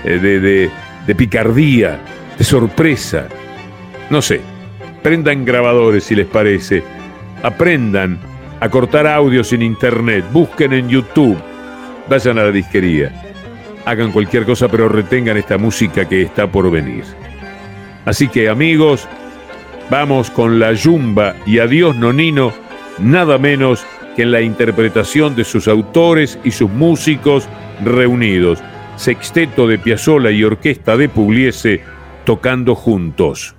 eh, 0.05 0.19
de, 0.19 0.41
de, 0.41 0.71
de 1.07 1.15
picardía, 1.15 1.99
de 2.39 2.45
sorpresa. 2.45 3.29
No 4.11 4.23
sé, 4.23 4.41
prendan 5.03 5.45
grabadores 5.45 6.05
si 6.05 6.15
les 6.15 6.27
parece. 6.27 6.83
Aprendan 7.43 8.19
a 8.61 8.69
cortar 8.69 9.07
audios 9.07 9.53
en 9.53 9.63
internet. 9.63 10.25
Busquen 10.33 10.73
en 10.73 10.89
YouTube. 10.89 11.39
Vayan 12.09 12.39
a 12.39 12.45
la 12.45 12.53
disquería. 12.53 13.23
hagan 13.85 14.11
cualquier 14.11 14.45
cosa, 14.45 14.69
pero 14.69 14.89
retengan 14.89 15.37
esta 15.37 15.59
música 15.59 16.09
que 16.09 16.23
está 16.23 16.49
por 16.51 16.71
venir. 16.71 17.05
Así 18.05 18.27
que 18.27 18.49
amigos, 18.49 19.07
vamos 19.91 20.29
con 20.31 20.59
la 20.59 20.73
yumba 20.73 21.37
y 21.47 21.61
adiós 21.61 21.95
nonino, 21.95 22.53
nada 22.99 23.39
menos 23.39 23.87
que 24.17 24.23
en 24.23 24.33
la 24.33 24.41
interpretación 24.41 25.37
de 25.37 25.45
sus 25.45 25.69
autores 25.69 26.37
y 26.43 26.51
sus 26.51 26.69
músicos 26.69 27.49
reunidos, 27.85 28.59
sexteto 28.97 29.69
de 29.69 29.79
Piazzolla 29.79 30.33
y 30.33 30.43
orquesta 30.43 30.97
de 30.97 31.09
Pugliese 31.09 31.81
tocando 32.27 32.75
juntos. 32.75 33.56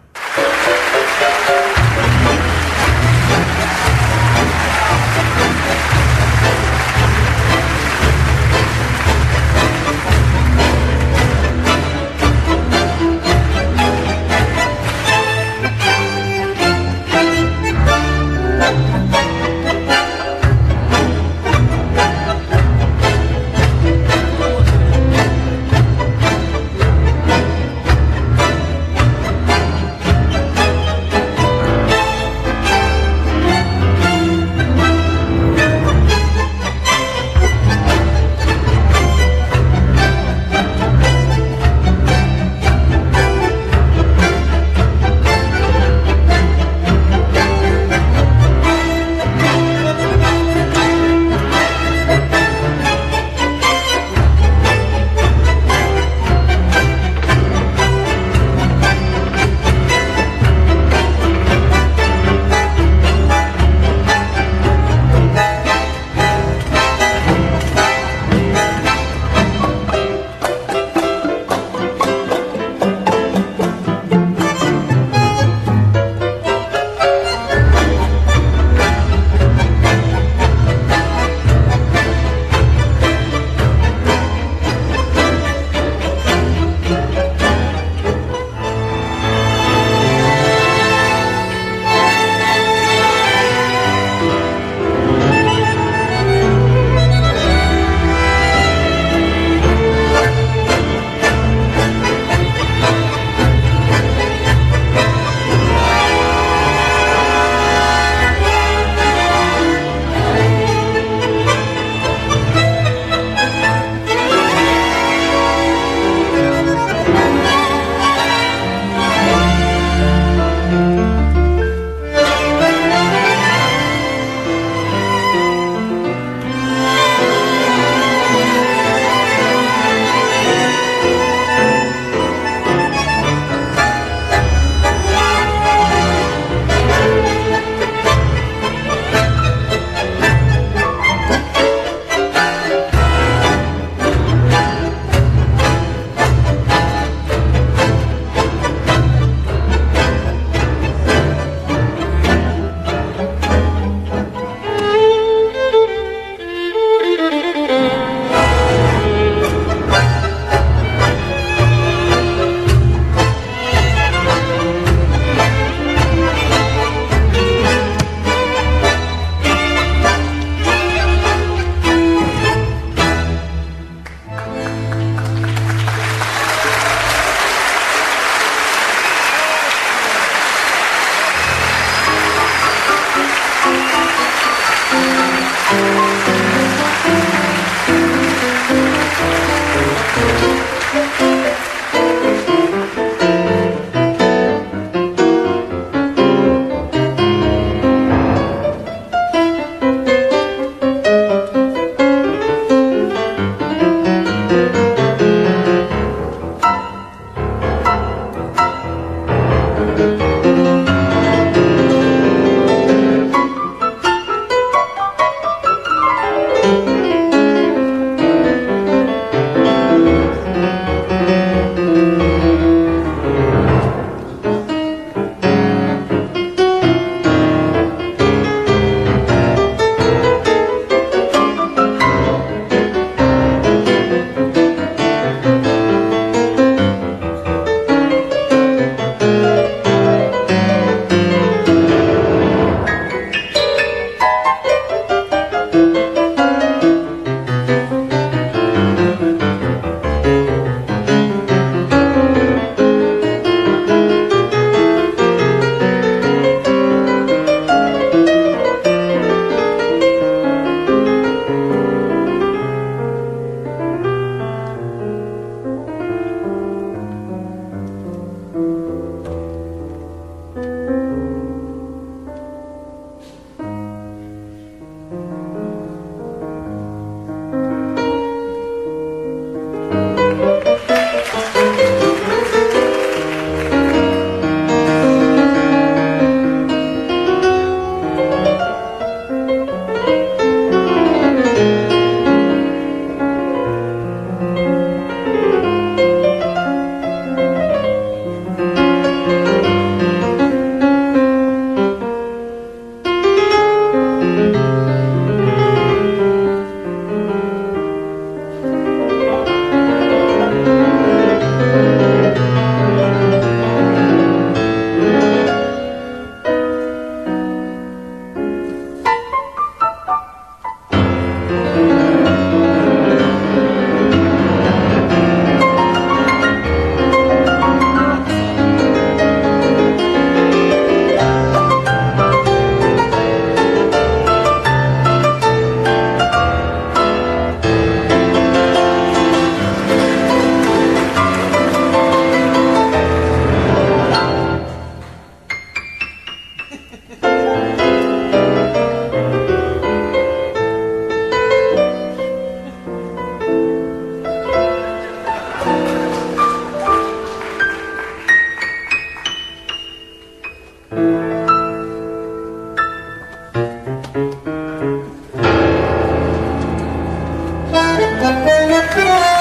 Música 368.78 369.37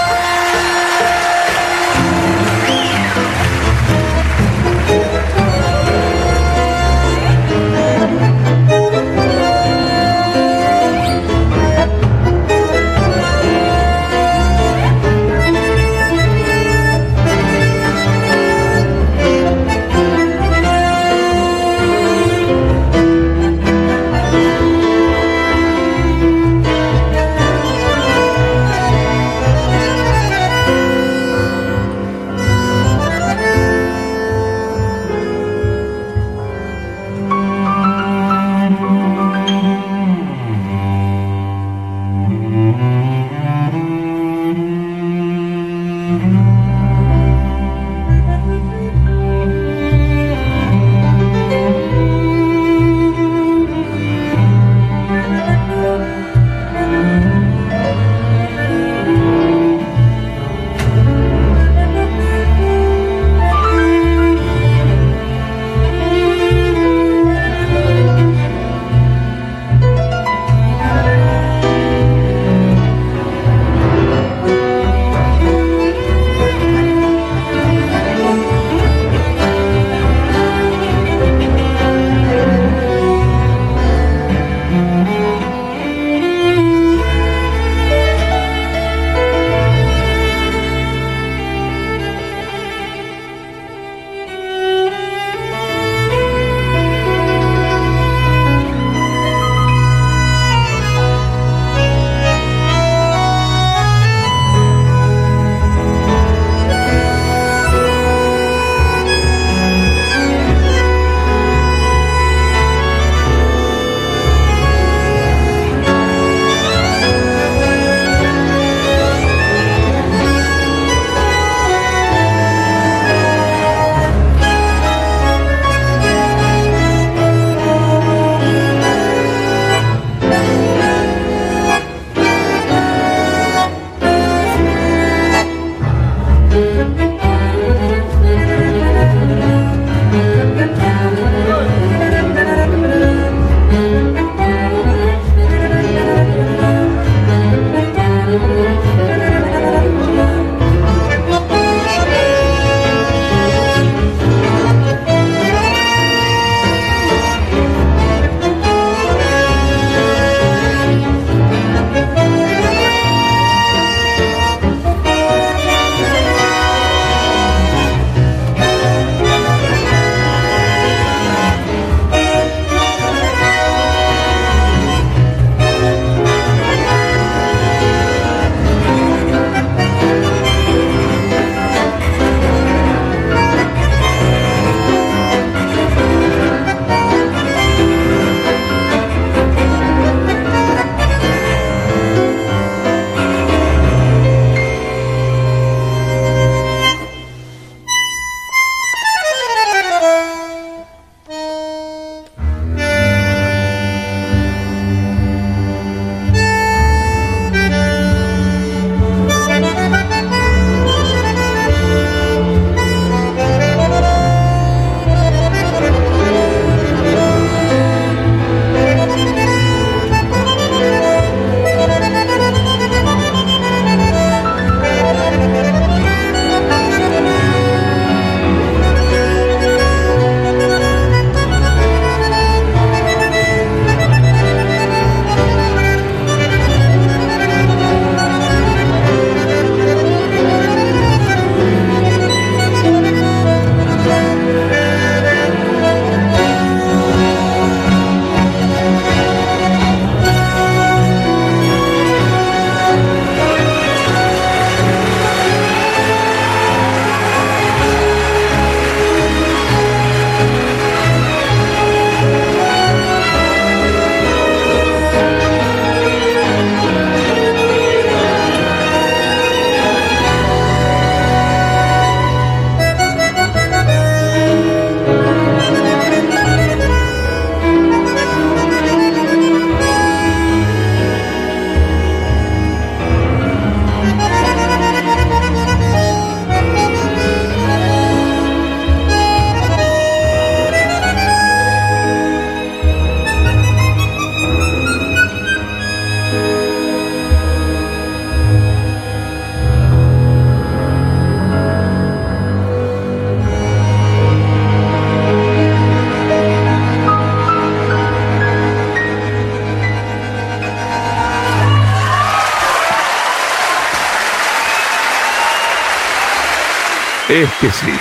Es 317.36 317.50
que 317.60 317.70
sí, 317.70 317.92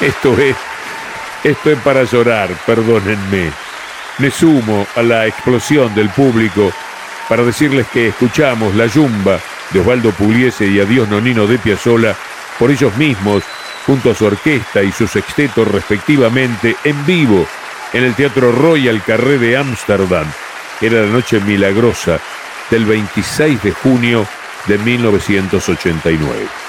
esto 0.04 0.38
es, 0.38 0.54
esto 1.42 1.70
es 1.70 1.78
para 1.78 2.04
llorar, 2.04 2.50
perdónenme. 2.66 3.50
Me 4.18 4.30
sumo 4.30 4.86
a 4.94 5.02
la 5.02 5.26
explosión 5.26 5.94
del 5.94 6.10
público 6.10 6.70
para 7.26 7.42
decirles 7.42 7.86
que 7.90 8.08
escuchamos 8.08 8.74
La 8.74 8.86
Yumba 8.88 9.40
de 9.70 9.80
Osvaldo 9.80 10.10
Pugliese 10.10 10.66
y 10.66 10.78
Adiós 10.78 11.08
Nonino 11.08 11.46
de 11.46 11.58
Piazzola 11.58 12.14
por 12.58 12.70
ellos 12.70 12.94
mismos, 12.98 13.42
junto 13.86 14.10
a 14.10 14.14
su 14.14 14.26
orquesta 14.26 14.82
y 14.82 14.92
su 14.92 15.08
sexteto 15.08 15.64
respectivamente, 15.64 16.76
en 16.84 17.06
vivo 17.06 17.46
en 17.94 18.04
el 18.04 18.14
Teatro 18.14 18.52
Royal 18.52 19.02
Carré 19.02 19.38
de 19.38 19.56
Ámsterdam. 19.56 20.26
Era 20.82 21.00
la 21.00 21.08
noche 21.08 21.40
milagrosa 21.40 22.20
del 22.68 22.84
26 22.84 23.62
de 23.62 23.72
junio 23.72 24.26
de 24.66 24.76
1989. 24.76 26.61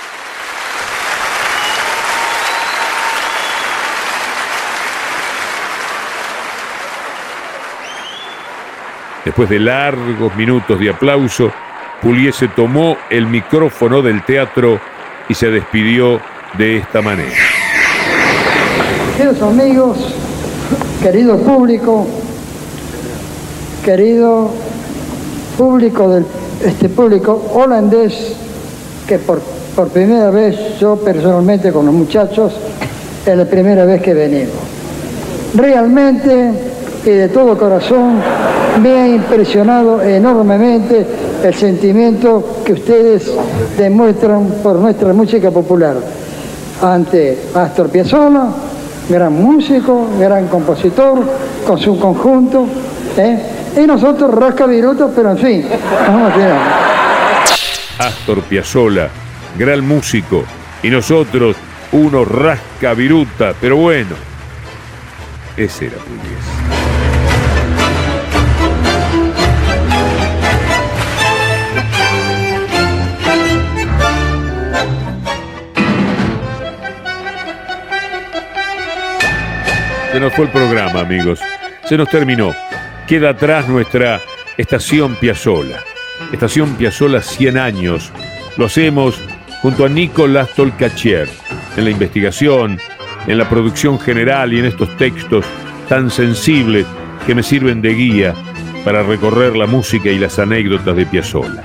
Después 9.26 9.50
de 9.50 9.60
largos 9.60 10.36
minutos 10.36 10.78
de 10.80 10.90
aplauso, 10.90 11.50
Puliese 12.02 12.50
tomó 12.50 12.98
el 13.10 13.26
micrófono 13.26 14.02
del 14.02 14.24
teatro 14.26 14.80
y 15.30 15.34
se 15.34 15.50
despidió 15.50 16.20
de 16.58 16.78
esta 16.78 17.02
manera. 17.02 17.32
Queridos 19.16 19.42
amigos, 19.42 19.98
querido 21.02 21.38
público, 21.38 22.06
querido 23.86 24.52
público 25.58 26.10
del 26.10 26.26
este 26.66 26.90
público 26.90 27.52
holandés 27.54 28.36
que 29.08 29.20
por, 29.20 29.42
por 29.76 29.90
primera 29.90 30.32
vez 30.32 30.80
yo 30.80 30.98
personalmente 30.98 31.72
con 31.72 31.86
los 31.86 31.96
muchachos 31.96 32.54
es 33.26 33.38
la 33.38 33.46
primera 33.46 33.86
vez 33.86 34.02
que 34.02 34.14
venimos. 34.14 34.56
Realmente 35.56 36.73
y 37.06 37.10
de 37.10 37.30
todo 37.30 37.58
corazón 37.58 38.20
me 38.82 38.92
ha 38.92 39.08
impresionado 39.08 40.02
enormemente 40.02 41.06
el 41.44 41.54
sentimiento 41.54 42.62
que 42.66 42.74
ustedes 42.74 43.32
demuestran 43.78 44.48
por 44.64 44.78
nuestra 44.78 45.14
música 45.14 45.52
popular 45.52 45.98
ante 46.82 47.38
Astor 47.54 47.90
Piazzolla, 47.90 48.46
gran 49.10 49.34
músico, 49.34 50.08
gran 50.20 50.48
compositor, 50.48 51.20
con 51.66 51.78
su 51.78 52.00
conjunto, 52.00 52.66
¿eh? 53.18 53.40
y 53.78 53.88
nosotros 53.88 54.34
rasca 54.34 54.66
virutas, 54.66 55.12
pero 55.16 55.32
en 55.32 55.38
fin, 55.38 55.66
vamos 56.08 56.34
a 58.00 58.08
Astor 58.08 58.42
Piazzolla, 58.42 59.10
gran 59.58 59.86
músico, 59.88 60.44
y 60.82 60.90
nosotros 60.90 61.56
unos 61.92 62.28
rasca 62.28 62.94
viruta, 62.94 63.54
pero 63.60 63.78
bueno, 63.78 64.16
ese 65.56 65.86
era 65.88 65.98
Pugliese. 65.98 66.63
Se 80.14 80.20
nos 80.20 80.32
fue 80.36 80.46
el 80.46 80.52
programa, 80.52 81.00
amigos. 81.00 81.40
Se 81.86 81.98
nos 81.98 82.08
terminó. 82.08 82.54
Queda 83.08 83.32
atrás 83.32 83.68
nuestra 83.68 84.22
estación 84.58 85.16
Piazzola. 85.16 85.80
Estación 86.32 86.76
Piazzola 86.76 87.20
100 87.20 87.58
años. 87.58 88.12
Lo 88.56 88.66
hacemos 88.68 89.20
junto 89.64 89.86
a 89.86 89.90
Nicolás 89.90 90.54
Tolcachier 90.54 91.28
en 91.78 91.86
la 91.86 91.90
investigación, 91.90 92.78
en 93.26 93.38
la 93.40 93.50
producción 93.50 94.00
general 94.00 94.54
y 94.54 94.60
en 94.60 94.66
estos 94.66 94.96
textos 94.98 95.46
tan 95.90 96.12
sensibles 96.12 96.86
que 97.26 97.34
me 97.34 97.42
sirven 97.42 97.82
de 97.82 97.96
guía 97.96 98.36
para 98.86 99.02
recorrer 99.02 99.56
la 99.56 99.66
música 99.66 100.12
y 100.12 100.20
las 100.20 100.38
anécdotas 100.38 100.96
de 100.96 101.08
Piazzola. 101.08 101.64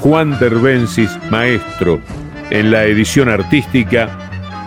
Juan 0.00 0.38
Terbensis, 0.38 1.10
maestro, 1.28 2.00
en 2.48 2.70
la 2.70 2.84
edición 2.84 3.28
artística 3.28 4.08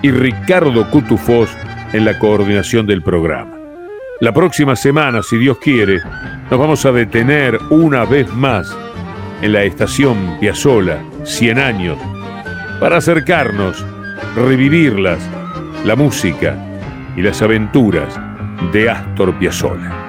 y 0.04 0.12
Ricardo 0.12 0.88
Cutufós 0.92 1.50
en 1.96 2.04
la 2.04 2.20
coordinación 2.20 2.86
del 2.86 3.02
programa. 3.02 3.58
La 4.20 4.34
próxima 4.34 4.76
semana, 4.76 5.24
si 5.24 5.38
Dios 5.38 5.58
quiere, 5.60 6.02
nos 6.52 6.60
vamos 6.60 6.86
a 6.86 6.92
detener 6.92 7.58
una 7.70 8.04
vez 8.04 8.32
más 8.34 8.76
en 9.42 9.54
la 9.54 9.64
estación 9.64 10.38
Piazzola, 10.40 11.00
100 11.24 11.58
años, 11.60 11.98
para 12.82 12.98
acercarnos, 12.98 13.86
revivirlas, 14.36 15.20
la 15.86 15.96
música 15.96 16.58
y 17.16 17.22
las 17.22 17.42
aventuras 17.42 18.20
de 18.74 18.90
Astor 18.90 19.34
Piazzolla. 19.40 20.05